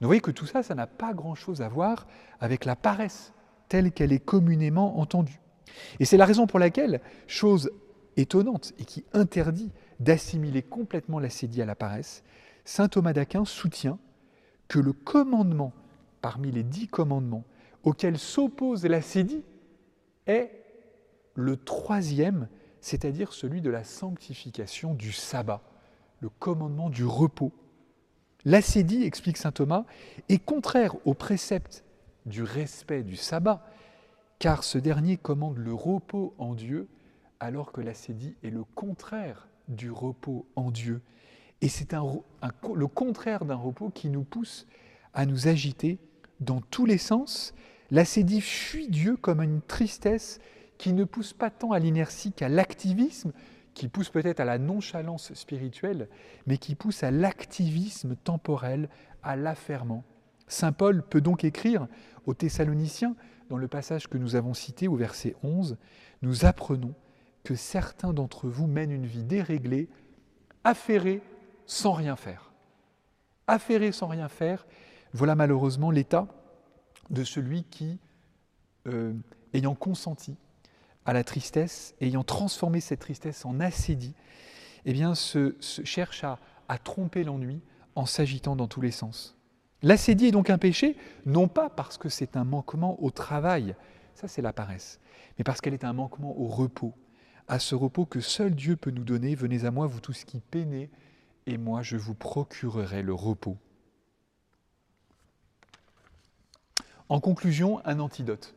[0.00, 2.06] Vous voyez que tout ça, ça n'a pas grand-chose à voir
[2.40, 3.32] avec la paresse
[3.68, 5.40] telle qu'elle est communément entendue.
[6.00, 7.70] Et c'est la raison pour laquelle, chose
[8.16, 12.22] étonnante et qui interdit d'assimiler complètement l'acédie à la paresse,
[12.64, 13.98] saint Thomas d'Aquin soutient
[14.68, 15.72] que le commandement
[16.20, 17.44] parmi les dix commandements
[17.82, 19.42] auxquels s'oppose l'acédie
[20.26, 20.50] est
[21.34, 22.48] le troisième,
[22.84, 25.62] c'est-à-dire celui de la sanctification du sabbat,
[26.20, 27.50] le commandement du repos.
[28.44, 29.86] L'acédie, explique saint Thomas,
[30.28, 31.82] est contraire aux préceptes
[32.26, 33.66] du respect du sabbat,
[34.38, 36.86] car ce dernier commande le repos en Dieu,
[37.40, 41.00] alors que l'assédie est le contraire du repos en Dieu.
[41.62, 44.66] Et c'est le contraire d'un repos qui nous pousse
[45.14, 45.98] à nous agiter
[46.40, 47.54] dans tous les sens.
[47.90, 50.38] L'assédie fuit Dieu comme une tristesse
[50.78, 53.32] qui ne pousse pas tant à l'inertie qu'à l'activisme,
[53.74, 56.08] qui pousse peut-être à la nonchalance spirituelle,
[56.46, 58.88] mais qui pousse à l'activisme temporel,
[59.22, 60.04] à l'affairement.
[60.46, 61.88] Saint Paul peut donc écrire
[62.26, 63.16] aux Thessaloniciens,
[63.50, 65.76] dans le passage que nous avons cité au verset 11,
[66.22, 66.94] Nous apprenons
[67.42, 69.88] que certains d'entre vous mènent une vie déréglée,
[70.64, 71.20] affairée,
[71.66, 72.52] sans rien faire.
[73.46, 74.66] Affairée sans rien faire,
[75.12, 76.26] voilà malheureusement l'état
[77.10, 77.98] de celui qui,
[78.86, 79.12] euh,
[79.52, 80.36] ayant consenti
[81.04, 84.14] à la tristesse, ayant transformé cette tristesse en assédie,
[84.84, 86.38] eh bien, se, cherche à,
[86.82, 87.60] tromper l'ennui
[87.94, 89.36] en s'agitant dans tous les sens.
[89.82, 93.76] L'assédie est donc un péché, non pas parce que c'est un manquement au travail,
[94.14, 94.98] ça c'est la paresse,
[95.38, 96.94] mais parce qu'elle est un manquement au repos,
[97.48, 99.34] à ce repos que seul Dieu peut nous donner.
[99.34, 100.90] Venez à moi, vous tous qui peinez,
[101.46, 103.58] et moi je vous procurerai le repos.
[107.08, 108.54] En conclusion, un antidote.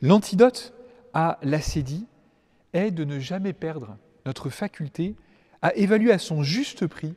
[0.00, 0.72] L'antidote
[1.14, 2.06] à l'assédie
[2.72, 3.96] est de ne jamais perdre
[4.26, 5.14] notre faculté
[5.62, 7.14] à évaluer à son juste prix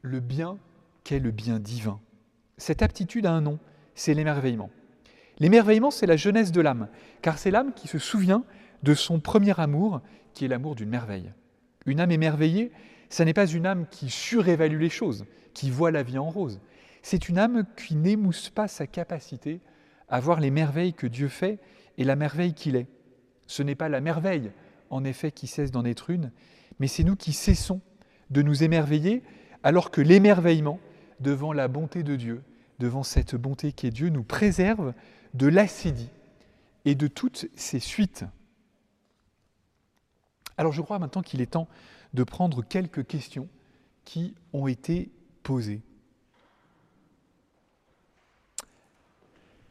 [0.00, 0.58] le bien
[1.04, 2.00] qu'est le bien divin.
[2.56, 3.58] Cette aptitude a un nom,
[3.94, 4.70] c'est l'émerveillement.
[5.38, 6.88] L'émerveillement, c'est la jeunesse de l'âme,
[7.20, 8.44] car c'est l'âme qui se souvient
[8.82, 10.00] de son premier amour,
[10.34, 11.32] qui est l'amour d'une merveille.
[11.84, 12.70] Une âme émerveillée,
[13.10, 16.60] ça n'est pas une âme qui surévalue les choses, qui voit la vie en rose.
[17.02, 19.60] C'est une âme qui n'émousse pas sa capacité
[20.08, 21.58] à voir les merveilles que Dieu fait
[21.98, 22.86] et la merveille qu'il est.
[23.52, 24.50] Ce n'est pas la merveille,
[24.88, 26.32] en effet, qui cesse d'en être une,
[26.78, 27.82] mais c'est nous qui cessons
[28.30, 29.22] de nous émerveiller,
[29.62, 30.80] alors que l'émerveillement
[31.20, 32.42] devant la bonté de Dieu,
[32.78, 34.94] devant cette bonté qui est Dieu, nous préserve
[35.34, 36.08] de l'accidie
[36.86, 38.24] et de toutes ses suites.
[40.56, 41.68] Alors je crois maintenant qu'il est temps
[42.14, 43.50] de prendre quelques questions
[44.06, 45.12] qui ont été
[45.42, 45.82] posées.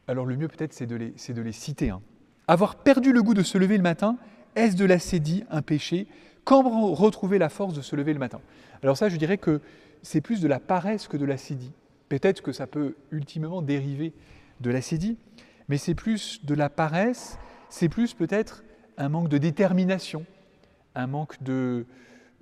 [0.08, 1.90] Alors le mieux peut-être c'est de, de, les citer.
[1.90, 2.04] Hein.
[2.52, 4.18] Avoir perdu le goût de se lever le matin,
[4.58, 6.06] est-ce de l'acédie, un péché?
[6.44, 8.42] Quand retrouver la force de se lever le matin?
[8.84, 9.62] Alors ça, je dirais que
[10.02, 11.72] c'est plus de la paresse que de l'acédie.
[12.10, 14.12] Peut-être que ça peut ultimement dériver
[14.60, 15.18] de l'acédie,
[15.70, 18.66] mais c'est plus de la paresse, c'est plus peut-être
[18.98, 20.26] un manque de détermination,
[20.94, 21.86] un manque de,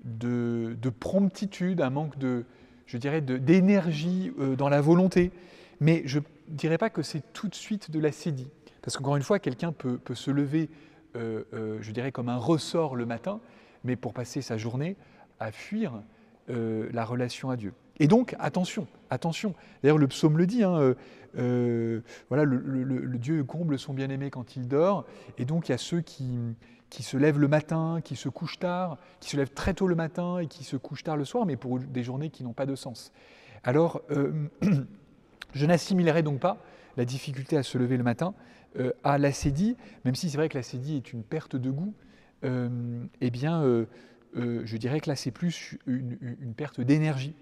[0.04, 2.45] de, promptitude, un manque de,
[2.88, 5.32] je dirais, d'énergie euh, dans la volonté.
[5.80, 8.48] Mais je ne dirais pas que c'est tout de suite de l'acédie.
[8.82, 10.70] Parce qu'encore une fois, quelqu'un peut, se lever,
[11.15, 13.39] euh, euh, je dirais, comme un ressort le matin,
[13.84, 14.96] mais pour passer sa journée
[15.39, 16.02] à fuir
[16.50, 17.74] euh, la relation à Dieu.
[18.00, 19.54] Et donc, attention, attention.
[19.84, 20.96] D'ailleurs, le psaume le dit, hein,
[21.34, 25.06] voilà, le, Dieu comble son bien-aimé quand il dort,
[25.38, 26.39] et donc il y a ceux qui,
[26.89, 29.96] qui se lèvent le matin, qui se couchent tard, qui se lèvent très tôt le
[29.96, 32.65] matin et qui se couchent tard le soir, mais pour des journées qui n'ont pas
[32.65, 33.12] de sens.
[33.65, 34.02] Alors,
[35.54, 36.58] je n'assimilerai donc pas
[36.96, 38.34] la difficulté à se lever le matin
[38.77, 41.95] euh, à l'acédie, même si c'est vrai que l'acédie est une perte de goût,
[42.43, 43.86] euh, eh bien, euh,
[44.36, 47.34] je dirais que là, c'est plus une, perte d'énergie.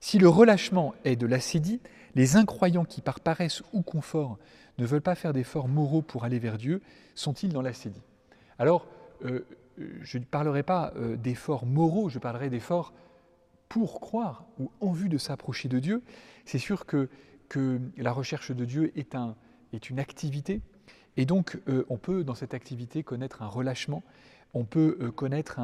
[0.00, 1.80] Si le relâchement est de l'acédie,
[2.14, 4.38] les incroyants qui, par paresse ou confort,
[4.78, 6.80] ne veulent pas faire d'efforts moraux pour aller vers Dieu,
[7.14, 8.02] sont-ils dans l'acédie?
[8.58, 8.86] Alors,
[9.22, 12.94] je ne parlerai pas d'efforts moraux, je parlerai d'efforts
[13.68, 16.02] pour croire ou en vue de s'approcher de Dieu.
[16.44, 17.08] C'est sûr que
[17.48, 19.36] que la recherche de Dieu est, un,
[19.72, 20.60] est une activité,
[21.16, 24.02] et donc euh, on peut dans cette activité connaître un relâchement,
[24.54, 25.60] on peut euh, connaître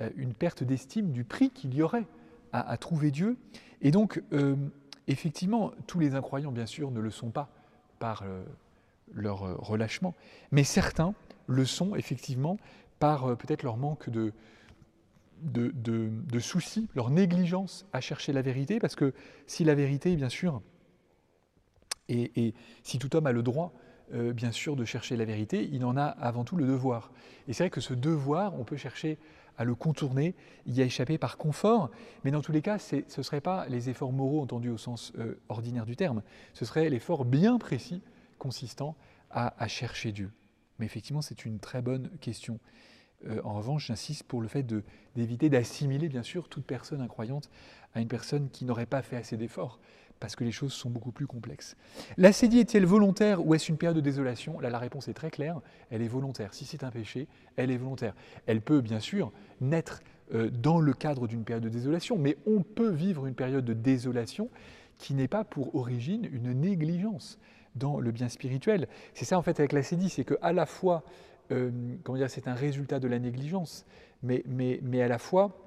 [0.00, 2.06] euh, une perte d'estime du prix qu'il y aurait
[2.52, 3.36] à, trouver Dieu,
[3.82, 4.22] et donc
[5.08, 7.50] effectivement tous les incroyants bien sûr ne le sont pas
[7.98, 8.24] par
[9.12, 10.14] leur relâchement,
[10.52, 11.12] mais certains
[11.48, 12.56] le sont effectivement
[12.98, 14.32] par peut-être leur manque de,
[15.42, 19.12] de, de, soucis, leur négligence à chercher la vérité, parce que
[19.46, 20.62] si la vérité, bien sûr,
[22.08, 23.72] et, si tout homme a le droit,
[24.14, 27.10] euh, bien sûr, de chercher la vérité, il en a avant tout le devoir.
[27.48, 29.18] Et c'est vrai que ce devoir, on peut chercher
[29.58, 30.34] à le contourner,
[30.66, 31.90] y a échappé par confort,
[32.24, 35.12] mais dans tous les cas, ce ne seraient pas les efforts moraux entendus au sens
[35.18, 38.02] euh, ordinaire du terme, ce serait l'effort bien précis
[38.38, 38.96] consistant
[39.30, 40.30] à, chercher Dieu.
[40.78, 42.58] Mais effectivement, c'est une très bonne question.
[43.26, 44.64] Euh, en revanche, j'insiste pour le fait
[45.14, 47.50] d'éviter d'assimiler, bien sûr, toute personne incroyante
[47.94, 49.78] à une personne qui n'aurait pas fait assez d'efforts
[50.20, 51.76] parce que les choses sont beaucoup plus complexes.
[52.16, 54.60] L'acédie est-elle volontaire ou est-ce une période de désolation?
[54.60, 56.54] Là, la réponse est très claire, elle est volontaire.
[56.54, 58.14] Si c'est un péché, elle est volontaire.
[58.46, 60.02] Elle peut bien sûr naître
[60.34, 63.74] euh, dans le cadre d'une période de désolation, mais on peut vivre une période de
[63.74, 64.50] désolation
[64.98, 67.38] qui n'est pas pour origine une négligence
[67.74, 68.88] dans le bien spirituel.
[69.14, 71.04] C'est ça en fait avec l'acédie, c'est qu'à la fois,
[71.52, 71.70] euh,
[72.02, 73.84] comment dire, c'est un résultat de la négligence,
[74.22, 75.65] mais, mais, mais à la fois,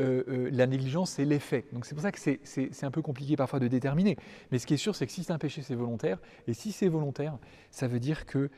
[0.00, 1.64] euh, euh, la négligence, c'est l'effet.
[1.72, 4.16] Donc c'est pour ça que c'est un peu compliqué parfois de déterminer.
[4.50, 6.18] Mais ce qui est sûr, c'est que si c'est un péché, c'est volontaire.
[6.46, 7.38] Et si c'est volontaire,
[7.70, 8.50] ça veut dire que,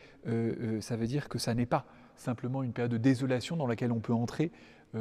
[0.81, 4.01] ça, veut dire que ça n'est pas simplement une période de désolation dans laquelle on
[4.01, 4.51] peut entrer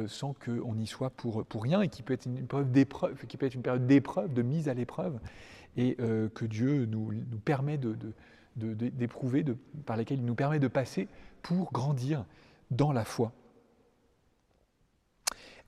[0.06, 3.46] sans qu'on y soit pour, pour rien et qui peut être une, d'épreuve, qui peut
[3.46, 5.18] être une période d'épreuve, de mise à l'épreuve
[5.78, 7.12] et euh, que Dieu nous,
[7.44, 7.78] permet
[8.56, 11.08] d'éprouver, de, par lesquels il nous permet de passer
[11.42, 12.24] pour grandir
[12.70, 13.32] dans la foi.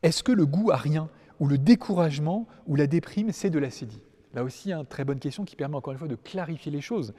[0.02, 1.08] Est-ce que le goût à rien,
[1.40, 5.44] ou le découragement, ou la déprime, c'est de l'acédie Là aussi, une très bonne question
[5.44, 7.14] qui permet encore une fois de clarifier les choses.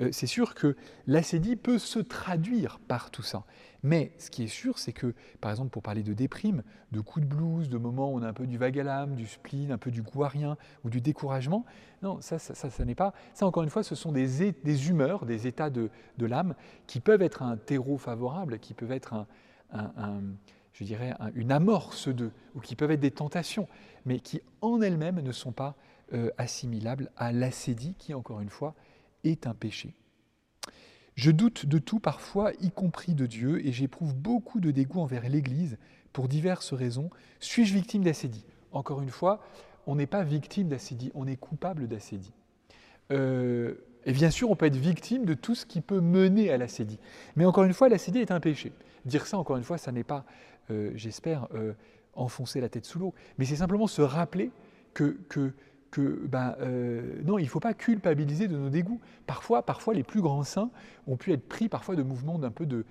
[0.00, 0.76] Euh, c'est sûr que
[1.08, 3.44] l'acédie peut se traduire par tout ça.
[3.82, 7.26] Mais ce qui est sûr, c'est que, par exemple, pour parler de déprime, de coups
[7.26, 9.72] de blues, de moments où on a un peu du vague à l'âme, du spleen,
[9.72, 11.64] un peu du goût à rien ou du découragement,
[12.00, 13.12] non, ça, ça, n'est pas.
[13.34, 15.90] Ça, encore une fois, ce sont des, humeurs, des états de,
[16.20, 16.54] l'âme
[16.86, 19.26] qui peuvent être un terreau favorable, qui peuvent être
[19.72, 20.22] un,
[20.82, 23.68] je dirais, une amorce de, ou qui peuvent être des tentations,
[24.04, 25.76] mais qui en elles-mêmes ne sont pas
[26.12, 28.74] euh, assimilable à l'acédie qui, encore une fois,
[29.24, 29.94] est un péché.
[31.14, 35.28] Je doute de tout parfois, y compris de Dieu, et j'éprouve beaucoup de dégoût envers
[35.28, 35.78] l'Église
[36.12, 37.10] pour diverses raisons.
[37.38, 39.40] Suis-je victime d'acédie Encore une fois,
[39.86, 42.32] on n'est pas victime d'acédie, on est coupable d'acédie.
[43.10, 46.56] Euh, et bien sûr, on peut être victime de tout ce qui peut mener à
[46.56, 46.98] l'acédie.
[47.36, 48.72] Mais encore une fois, l'acédie est un péché.
[49.04, 50.24] Dire ça, encore une fois, ça n'est pas,
[50.68, 51.48] j'espère,
[52.14, 53.14] enfoncer la tête sous l'eau.
[53.38, 54.50] Mais c'est simplement se rappeler
[54.94, 55.52] que, que
[55.92, 59.00] que ben, euh, non, il ne faut pas culpabiliser de nos dégoûts.
[59.26, 60.70] Parfois, parfois, les plus grands saints
[61.06, 62.84] ont pu être pris parfois de mouvements d'un peu de,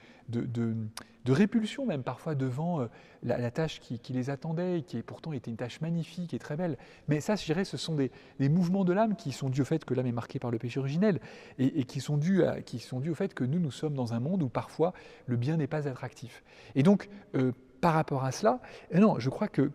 [1.27, 2.85] répulsion, même parfois devant euh,
[3.23, 6.77] la, tâche qui, les attendait, et qui pourtant était une tâche magnifique et très belle.
[7.07, 9.83] Mais ça, je dirais, ce sont des, mouvements de l'âme qui sont dus au fait
[9.83, 11.19] que l'âme est marquée par le péché originel
[11.57, 14.93] et, qui, sont dus au fait que nous, nous sommes dans un monde où parfois
[15.25, 16.43] le bien n'est pas attractif.
[16.75, 18.59] Et donc, euh, par rapport à cela,
[18.93, 19.71] non, je crois que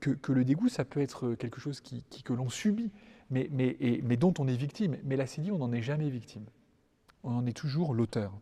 [0.00, 2.90] que, le dégoût, ça peut être quelque chose qui, que l'on subit,
[3.30, 4.96] mais, mais, mais, dont on est victime.
[5.04, 6.44] Mais l'acédie, on n'en est jamais victime.
[7.22, 8.32] On en est toujours l'auteur.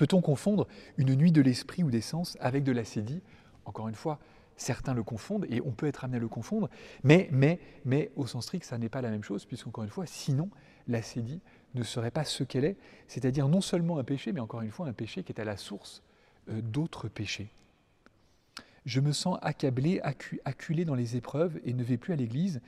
[0.00, 3.20] Peut-on confondre une nuit de l'esprit ou des sens avec de l'acédie
[3.66, 4.18] Encore une fois,
[4.56, 6.70] certains le confondent et on peut être amené à le confondre,
[7.04, 10.06] mais, mais, mais au sens strict, ça n'est pas la même chose, puisqu'encore une fois,
[10.06, 10.48] sinon,
[10.88, 11.42] l'acédie
[11.74, 14.86] ne serait pas ce qu'elle est, c'est-à-dire non seulement un péché, mais encore une fois
[14.86, 16.02] un péché qui est à la source
[16.48, 17.52] euh, d'autres péchés
[18.84, 20.00] je me sens accablé,
[20.44, 22.60] acculé dans les épreuves et ne vais plus à l'église,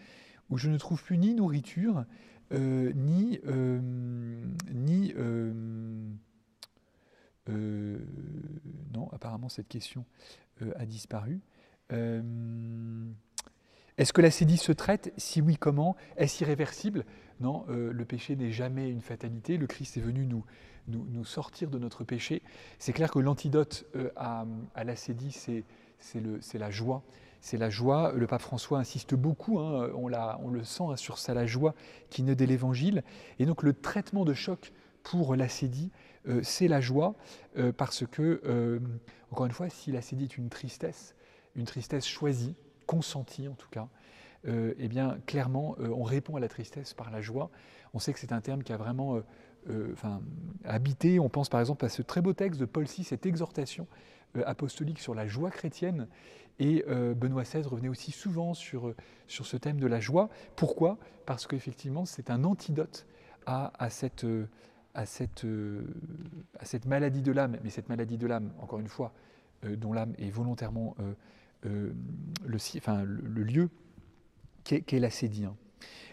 [0.51, 2.05] où je ne trouve plus ni nourriture,
[2.53, 3.41] euh, ni...
[3.47, 3.81] Euh,
[4.73, 5.53] ni euh,
[8.95, 10.05] non, apparemment cette question
[10.77, 11.41] a disparu.
[13.99, 15.13] Est-ce que la sédie se traite?
[15.17, 15.97] Si oui, comment?
[16.17, 17.05] Est-ce irréversible?
[17.41, 19.57] Non, le péché n'est jamais une fatalité.
[19.57, 20.45] Le Christ est venu nous,
[20.87, 22.43] nous, sortir de notre péché.
[22.79, 24.47] C'est clair que l'antidote à,
[24.77, 25.65] à la sédie, c'est
[26.03, 27.03] c'est la joie.
[27.41, 28.13] C'est la joie.
[28.13, 31.75] Le pape François insiste beaucoup, hein, on, on, le sent hein, sur ça, la joie
[32.09, 33.03] qui naît de l'Évangile.
[33.39, 35.91] Et donc le traitement de choc pour l'acédie,
[36.29, 37.15] euh, c'est la joie,
[37.57, 38.79] euh, parce que, euh,
[39.31, 41.15] encore une fois, si l'acédie est une tristesse,
[41.57, 42.55] une tristesse choisie,
[42.87, 43.89] consentie en tout cas,
[44.45, 47.49] eh bien clairement, on répond à la tristesse par la joie.
[47.95, 49.21] On sait que c'est un terme qui a vraiment
[49.93, 50.21] enfin,
[50.65, 51.21] habité.
[51.21, 53.87] On pense par exemple à ce très beau texte de Paul VI, cette exhortation
[54.45, 56.09] apostolique sur la joie chrétienne.
[56.59, 60.29] Et euh, Benoît XVI revenait aussi souvent sur, euh, sur ce thème de la joie.
[60.57, 60.99] Pourquoi?
[61.27, 63.07] Parce qu'effectivement, c'est un antidote
[63.47, 64.27] à, à, cette,
[64.95, 65.47] à, cette,
[66.59, 67.59] à cette maladie de l'âme.
[67.65, 69.13] Mais cette maladie de l'âme, encore une fois,
[69.63, 70.97] dont l'âme est volontairement
[71.63, 71.95] le,
[72.77, 73.71] enfin, le, lieu
[74.65, 75.45] qu'est l'acédie.
[75.45, 75.57] Hein.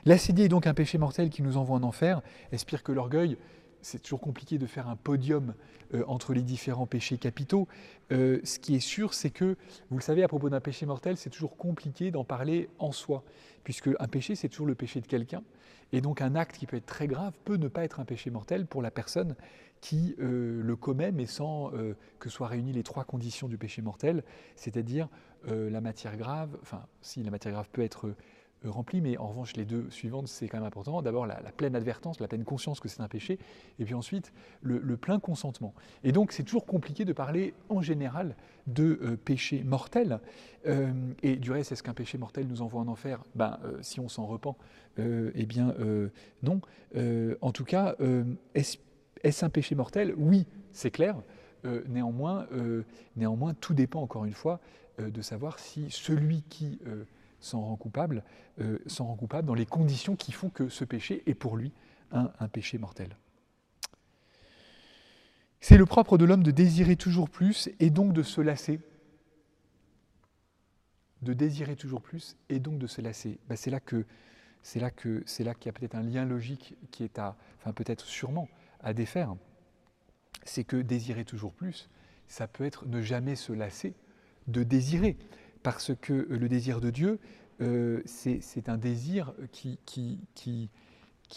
[0.05, 2.21] Est donc un péché mortel qui nous envoie en enfer.
[2.51, 3.37] Espère que l'orgueil
[3.81, 5.53] c'est toujours compliqué de faire un podium
[5.93, 7.67] euh, entre les différents péchés capitaux.
[8.11, 9.55] Euh, ce qui est sûr, c'est que,
[9.89, 13.23] vous le savez, à propos d'un péché mortel, c'est toujours compliqué d'en parler en soi,
[13.63, 15.43] puisque un péché, c'est toujours le péché de quelqu'un.
[15.91, 18.29] Et donc un acte qui peut être très grave peut ne pas être un péché
[18.29, 19.35] mortel pour la personne
[19.81, 21.71] qui euh, le commet, mais sans
[22.19, 24.23] que soient réunies les trois conditions du péché mortel,
[24.55, 25.07] c'est-à-dire
[25.47, 28.13] la matière grave, enfin, si la matière grave peut être
[28.65, 31.01] rempli, mais en revanche, les deux suivantes, c'est quand même important.
[31.01, 33.39] D'abord, la, pleine advertance, la pleine conscience que c'est un péché,
[33.79, 35.73] et puis ensuite, le, plein consentement.
[36.03, 38.35] Et donc, c'est toujours compliqué de parler en général
[38.67, 40.19] de euh, péché mortel.
[40.67, 40.91] Euh,
[41.23, 43.23] et du reste, est-ce qu'un péché mortel nous envoie en enfer?
[43.35, 44.57] Ben, Si on s'en repent,
[44.97, 45.73] eh bien,
[46.43, 46.59] non.
[47.41, 47.95] en tout cas,
[48.53, 50.13] est-ce un péché mortel?
[50.17, 51.15] Oui, c'est clair.
[51.87, 52.47] néanmoins,
[53.15, 54.59] néanmoins, tout dépend encore une fois
[54.99, 56.79] de savoir si celui qui
[57.39, 58.23] s'en rend coupable,
[58.87, 61.71] s'en rend coupable dans les conditions qui font que ce péché est pour lui
[62.11, 63.15] un péché mortel.
[65.61, 68.79] C'est le propre de l'homme de désirer toujours plus et donc de se lasser.
[71.21, 73.39] De désirer toujours plus et donc de se lasser.
[73.49, 74.05] Ben, c'est là que
[74.61, 77.21] c'est là que qu'il y a peut-être un lien logique qui est
[77.75, 78.47] peut-être sûrement
[78.81, 79.35] à défaire.
[80.43, 81.89] C'est que désirer toujours plus,
[82.27, 83.93] ça peut être ne jamais se lasser
[84.47, 85.17] de désirer,
[85.63, 87.19] parce que le désir de Dieu,
[87.61, 90.69] euh, c'est un désir qui,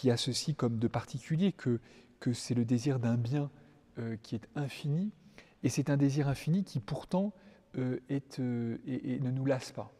[0.09, 1.79] a ceci comme de particulier que,
[2.31, 3.49] c'est le désir d'un bien
[3.99, 5.11] euh, qui est infini,
[5.61, 7.33] et c'est un désir infini qui pourtant
[7.77, 7.99] euh,
[8.39, 9.91] euh, ne nous lasse pas.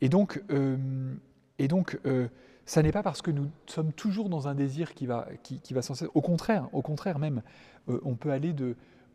[0.00, 0.42] Et donc,
[1.58, 1.68] et
[2.64, 5.82] ça n'est pas parce que nous sommes toujours dans un désir qui va, qui, va
[5.82, 6.08] sans cesse.
[6.14, 7.42] Au contraire, au contraire même,
[7.86, 8.16] on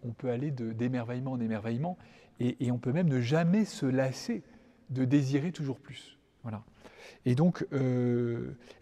[0.03, 1.97] on peut aller d'émerveillement en émerveillement,
[2.39, 4.43] et, on peut même ne jamais se lasser
[4.89, 6.17] de désirer toujours plus.
[6.43, 6.63] Voilà.
[7.25, 7.65] Et donc,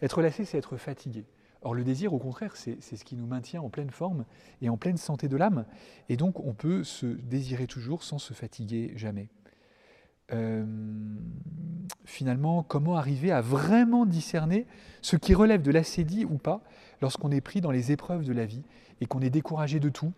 [0.02, 1.24] être lassé, c'est être fatigué.
[1.62, 4.24] Or, le désir, au contraire, c'est ce qui nous maintient en pleine forme
[4.62, 5.64] et en pleine santé de l'âme.
[6.08, 9.28] Et donc, on peut se désirer toujours sans se fatiguer jamais.
[10.32, 10.64] Euh,
[12.04, 14.66] finalement, comment arriver à vraiment discerner
[15.02, 16.62] ce qui relève de l'acédie ou pas
[17.00, 18.62] lorsqu'on est pris dans les épreuves de la vie
[19.00, 20.12] et qu'on est découragé de tout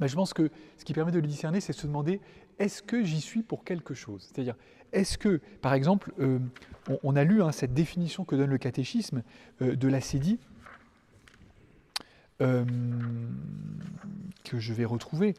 [0.00, 2.20] ben, Je pense que ce qui permet de le discerner, c'est de se demander
[2.58, 4.30] est-ce que j'y suis pour quelque chose?
[4.30, 4.54] C'est-à-dire,
[4.92, 6.38] est-ce que, par exemple, euh,
[7.02, 9.22] on, a lu hein, cette définition que donne le catéchisme
[9.60, 10.38] euh, de l'acédie,
[12.40, 12.64] euh,
[14.44, 15.34] que je vais retrouver,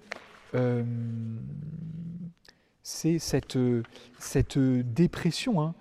[2.82, 3.58] c'est cette,
[4.20, 5.62] cette, dépression.
[5.62, 5.76] Hein.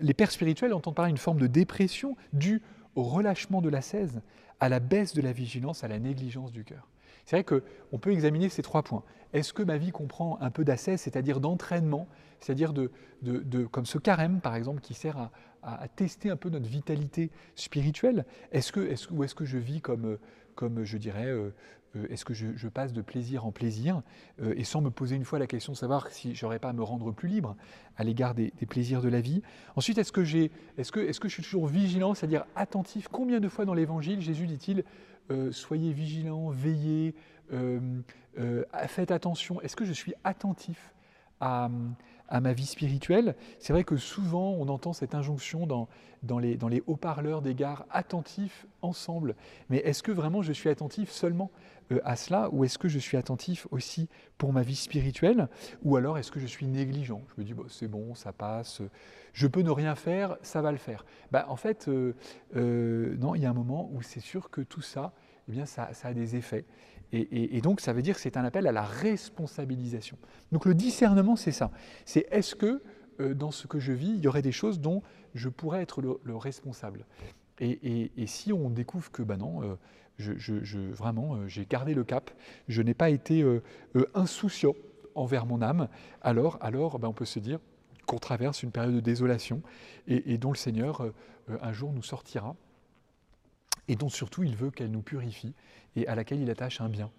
[0.00, 2.62] les pères spirituels entendent parler d'une forme de dépression due
[2.94, 4.22] au relâchement de l'ascèse,
[4.60, 6.88] à la baisse de la vigilance, à la négligence du cœur.
[7.24, 9.04] C'est vrai qu'on peut examiner ces trois points.
[9.32, 12.06] Est-ce que ma vie comprend un peu d'ascèse, c'est-à-dire d'entraînement,
[12.40, 12.90] c'est-à-dire de,
[13.70, 15.30] comme ce carême, par exemple, qui sert
[15.62, 18.26] à, tester un peu notre vitalité spirituelle?
[18.50, 20.18] Est-ce que, est ou est-ce que je vis comme,
[20.54, 21.54] comme je dirais, euh,
[21.96, 24.02] euh, est-ce que je, passe de plaisir en plaisir?
[24.40, 26.72] Euh, et sans me poser une fois la question de savoir si j'aurais pas à
[26.72, 27.56] me rendre plus libre
[27.96, 29.42] à l'égard des, plaisirs de la vie.
[29.76, 30.20] Ensuite, est-ce que,
[30.78, 33.08] est-ce, que, est-ce que je suis toujours vigilant, c'est-à-dire attentif?
[33.08, 34.84] Combien de fois dans l'Évangile Jésus dit-il
[35.50, 37.14] Soyez vigilants, veillez,
[38.86, 40.92] faites attention Est-ce que je suis attentif
[41.40, 41.68] à,
[42.40, 43.34] ma vie spirituelle?
[43.58, 45.66] C'est vrai que souvent on entend cette injonction
[46.22, 49.36] dans, les, dans les haut-parleurs des gares, attentifs ensemble.
[49.70, 51.71] Mais est-ce que vraiment je suis attentif seulement euh,
[52.04, 55.48] à cela ou est-ce que je suis attentif aussi pour ma vie spirituelle
[55.82, 57.22] Ou alors est-ce que je suis négligent?
[57.34, 58.82] Je me dis, bon, c'est bon, ça passe,
[59.32, 61.04] je peux ne rien faire, ça va le faire.
[61.30, 62.14] Bah, en fait, euh,
[62.56, 65.12] euh, non, il y a un moment où c'est sûr que tout ça,
[65.48, 66.64] eh bien, ça, ça a des effets.
[67.14, 70.16] Et, donc, ça veut dire que c'est un appel à la responsabilisation.
[70.50, 71.70] Donc, le discernement, c'est ça.
[72.06, 72.82] C'est est-ce que
[73.20, 75.02] euh, dans ce que je vis, il y aurait des choses dont
[75.34, 77.04] je pourrais être le, responsable?
[77.60, 79.76] Et, si on découvre que, ben non,
[80.20, 82.30] euh, je, vraiment, euh, j'ai gardé le cap,
[82.68, 83.44] je n'ai pas été
[84.14, 84.74] insouciant
[85.14, 85.88] envers mon âme,
[86.22, 87.58] alors, alors ben, on peut se dire
[88.06, 89.62] qu'on traverse une période de désolation
[90.06, 91.12] et, dont le Seigneur,
[91.48, 92.56] un jour, nous sortira
[93.88, 95.54] et dont surtout il veut qu'elle nous purifie
[95.96, 97.10] et à laquelle il attache un bien.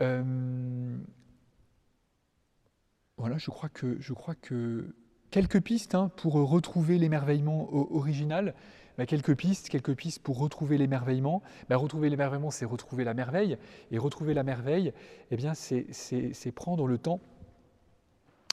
[0.00, 0.96] Euh,
[3.16, 4.94] voilà, je crois que, je crois que
[5.30, 8.54] quelques pistes hein, pour retrouver l'émerveillement original.
[8.98, 11.42] Bah, quelques pistes, quelques pistes pour retrouver l'émerveillement.
[11.68, 13.56] Bah, retrouver l'émerveillement, c'est retrouver la merveille.
[13.90, 14.92] Et retrouver la merveille,
[15.30, 17.20] eh bien, c'est prendre le temps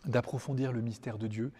[0.05, 1.51] d'approfondir le mystère de Dieu.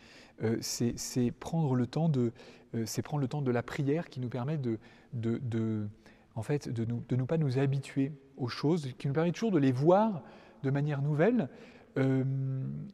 [0.44, 2.32] Euh, c'est prendre le temps de,
[2.76, 5.88] euh, c'est prendre le temps de la prière qui nous permet de,
[6.36, 9.72] en fait, de, ne pas nous habituer aux choses, qui nous permet toujours de les
[9.72, 10.24] voir
[10.64, 11.50] de manière nouvelle.
[11.98, 12.24] Euh,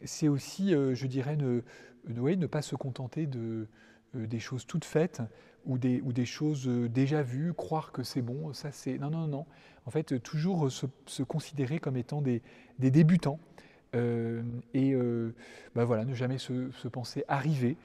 [0.03, 3.67] c'est aussi, je dirais, ne, pas se contenter de,
[4.13, 5.21] des choses toutes faites
[5.65, 8.97] ou des, ou des choses déjà vues, croire que c'est bon, ça c'est...
[8.97, 9.45] Non, non, non.
[9.85, 12.41] En fait, toujours se, se considérer comme étant des,
[12.79, 13.39] débutants.
[13.93, 14.95] et
[15.75, 17.77] ben voilà, ne jamais se, se penser arrivé,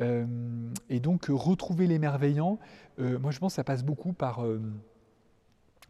[0.00, 0.26] euh,
[0.88, 2.58] et donc retrouver l'émerveillant,
[3.00, 4.60] euh, moi je pense que ça passe beaucoup par, euh,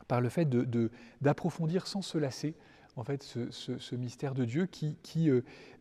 [0.07, 0.49] par le fait
[1.20, 2.55] d'approfondir sans se lasser
[2.96, 5.30] en fait, ce, mystère de Dieu qui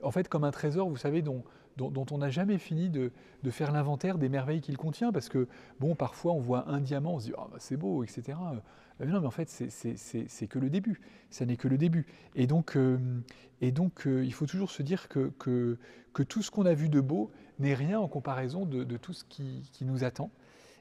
[0.03, 1.43] en fait, comme un trésor, vous savez, dont,
[1.78, 3.11] dont, on n'a jamais fini de,
[3.49, 5.47] faire l'inventaire des merveilles qu'il contient, parce que,
[5.80, 8.38] bon, parfois on voit un diamant, on se dit, ah, bah, c'est beau, etc.
[8.99, 10.99] non, mais en fait, c'est que le début,
[11.30, 12.05] ça n'est que le début.
[12.36, 12.78] Et donc,
[13.61, 15.78] et donc il faut toujours se dire que, que,
[16.23, 19.63] tout ce qu'on a vu de beau, n'est rien en comparaison de, tout ce qui,
[19.82, 20.32] nous attend.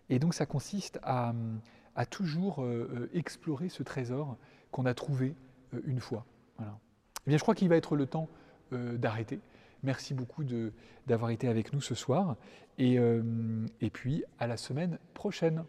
[0.09, 1.35] Et donc ça consiste à,
[2.11, 4.37] toujours euh, euh, explorer ce trésor
[4.71, 5.35] qu'on a trouvé
[5.75, 6.27] euh, une fois.
[6.59, 6.79] Voilà.
[7.27, 8.29] Eh bien, je crois qu'il va être le temps
[8.73, 9.41] d'arrêter.
[9.87, 10.43] Merci beaucoup
[11.07, 12.35] d'avoir été avec nous ce soir.
[12.77, 13.23] Et, euh,
[13.93, 15.65] puis, à la semaine prochaine.